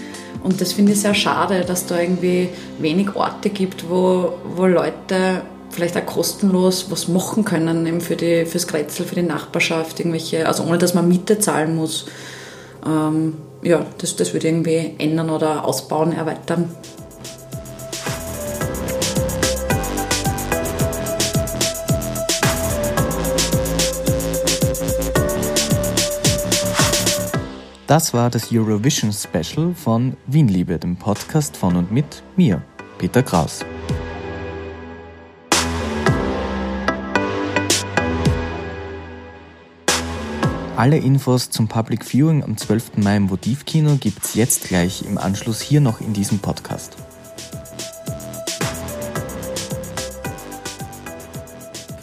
Und 0.43 0.61
das 0.61 0.73
finde 0.73 0.93
ich 0.93 1.01
sehr 1.01 1.15
schade, 1.15 1.63
dass 1.65 1.85
da 1.85 1.99
irgendwie 1.99 2.49
wenig 2.79 3.15
Orte 3.15 3.49
gibt, 3.49 3.89
wo, 3.89 4.33
wo 4.55 4.65
Leute 4.65 5.41
vielleicht 5.69 5.97
auch 5.97 6.05
kostenlos 6.05 6.89
was 6.89 7.07
machen 7.07 7.45
können 7.45 7.85
eben 7.85 8.01
für 8.01 8.15
die, 8.15 8.45
fürs 8.45 8.67
Kretzel, 8.67 9.05
für 9.05 9.15
die 9.15 9.23
Nachbarschaft, 9.23 9.99
irgendwelche, 9.99 10.47
also 10.47 10.63
ohne 10.63 10.77
dass 10.77 10.93
man 10.93 11.07
Miete 11.07 11.39
zahlen 11.39 11.75
muss. 11.75 12.05
Ähm, 12.85 13.37
ja, 13.61 13.85
das, 13.97 14.15
das 14.15 14.33
würde 14.33 14.47
irgendwie 14.47 14.95
ändern 14.97 15.29
oder 15.29 15.65
ausbauen, 15.65 16.13
erweitern. 16.13 16.69
Das 27.87 28.13
war 28.13 28.29
das 28.29 28.51
Eurovision 28.51 29.13
Special 29.13 29.73
von 29.73 30.17
Wienliebe, 30.27 30.77
dem 30.77 30.97
Podcast 30.97 31.55
von 31.55 31.77
und 31.77 31.89
mit 31.89 32.21
mir, 32.35 32.61
Peter 32.97 33.23
Kraus. 33.23 33.63
Alle 40.77 40.97
Infos 40.99 41.49
zum 41.49 41.67
Public 41.67 42.05
Viewing 42.05 42.43
am 42.43 42.55
12. 42.55 42.97
Mai 42.97 43.17
im 43.17 43.31
Votivkino 43.31 43.95
gibt's 43.95 44.35
jetzt 44.35 44.65
gleich 44.65 45.01
im 45.01 45.17
Anschluss 45.17 45.59
hier 45.59 45.81
noch 45.81 46.01
in 46.01 46.13
diesem 46.13 46.37
Podcast. 46.37 46.95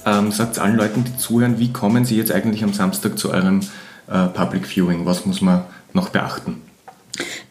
Ähm, 0.05 0.33
sagt 0.33 0.59
allen 0.59 0.75
Leuten, 0.75 1.05
die 1.05 1.17
zuhören, 1.17 1.61
wie 1.61 1.73
kommen 1.73 2.05
sie 2.05 2.17
jetzt 2.17 2.33
eigentlich 2.33 2.65
am 2.65 2.73
Samstag 2.73 3.17
zu 3.17 3.31
eurem 3.31 3.61
äh, 4.09 4.27
Public 4.27 4.67
Viewing? 4.67 5.07
Was 5.07 5.25
muss 5.25 5.41
man 5.41 5.63
noch 5.93 6.09
beachten? 6.09 6.61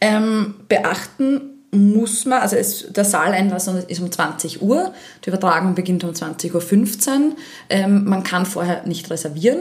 Ähm, 0.02 0.56
beachten 0.68 1.40
muss 1.72 2.26
man, 2.26 2.42
also 2.42 2.58
es, 2.58 2.92
der 2.92 3.06
Saaleinlass 3.06 3.70
ist 3.88 4.02
um 4.02 4.12
20 4.12 4.62
Uhr, 4.62 4.92
die 5.24 5.30
Übertragung 5.30 5.74
beginnt 5.74 6.04
um 6.04 6.10
20.15 6.10 6.52
Uhr. 6.52 7.36
Ähm, 7.70 8.04
man 8.04 8.24
kann 8.24 8.46
vorher 8.46 8.86
nicht 8.86 9.10
reservieren. 9.10 9.60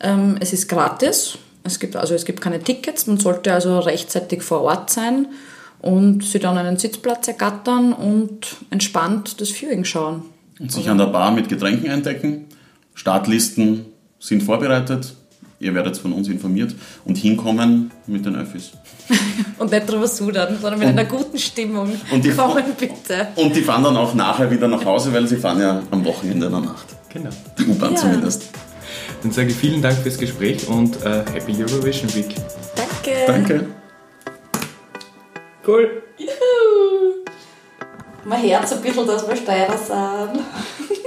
Ähm, 0.00 0.36
es 0.40 0.52
ist 0.52 0.68
gratis. 0.68 1.38
Es 1.62 1.78
gibt, 1.78 1.96
also 1.96 2.14
es 2.14 2.24
gibt 2.24 2.40
keine 2.40 2.60
Tickets. 2.60 3.06
Man 3.06 3.18
sollte 3.18 3.52
also 3.52 3.78
rechtzeitig 3.80 4.42
vor 4.42 4.62
Ort 4.62 4.90
sein 4.90 5.26
und 5.80 6.24
sich 6.24 6.40
dann 6.40 6.58
einen 6.58 6.78
Sitzplatz 6.78 7.28
ergattern 7.28 7.92
und 7.92 8.56
entspannt 8.70 9.40
das 9.40 9.50
Viewing 9.50 9.84
schauen. 9.84 10.22
Und 10.58 10.72
sich 10.72 10.88
an 10.90 10.98
der 10.98 11.06
Bar 11.06 11.30
mit 11.32 11.48
Getränken 11.48 11.90
eindecken. 11.90 12.46
Startlisten 12.94 13.86
sind 14.18 14.42
vorbereitet. 14.42 15.14
Ihr 15.58 15.74
werdet 15.74 15.98
von 15.98 16.14
uns 16.14 16.28
informiert 16.28 16.74
und 17.04 17.18
hinkommen 17.18 17.90
mit 18.06 18.24
den 18.24 18.34
Öffis. 18.34 18.72
und 19.58 19.70
nicht 19.70 19.90
drüber 19.90 20.08
sudern, 20.08 20.56
sondern 20.60 20.78
mit 20.78 20.88
und, 20.88 20.98
einer 20.98 21.08
guten 21.08 21.38
Stimmung. 21.38 21.92
Und 22.10 22.24
die, 22.24 22.30
kommen 22.30 22.64
bitte. 22.78 23.28
Und 23.36 23.54
die 23.54 23.60
fahren 23.60 23.84
dann 23.84 23.96
auch 23.96 24.14
nachher 24.14 24.50
wieder 24.50 24.68
nach 24.68 24.82
Hause, 24.84 25.12
weil 25.12 25.26
sie 25.26 25.36
fahren 25.36 25.60
ja 25.60 25.82
am 25.90 26.04
Wochenende 26.04 26.46
in 26.46 26.52
der 26.52 26.60
Nacht. 26.60 26.86
Genau. 27.10 27.30
Die 27.58 27.66
U-Bahn 27.66 27.92
ja. 27.92 27.96
zumindest. 27.96 28.44
Dann 29.22 29.32
sage 29.32 29.48
ich 29.48 29.56
vielen 29.56 29.82
Dank 29.82 29.98
fürs 29.98 30.18
Gespräch 30.18 30.66
und 30.68 30.96
äh, 31.04 31.24
Happy 31.32 31.52
Eurovision 31.62 32.12
Week. 32.14 32.34
Danke. 32.74 33.26
Danke. 33.26 33.66
Cool. 35.66 36.02
Juhu. 36.16 37.24
Mein 38.24 38.40
Herz 38.40 38.72
ein 38.72 38.80
bisschen, 38.80 39.06
dass 39.06 39.28
wir 39.28 39.36
Steirer 39.36 39.78
sind. 39.78 40.44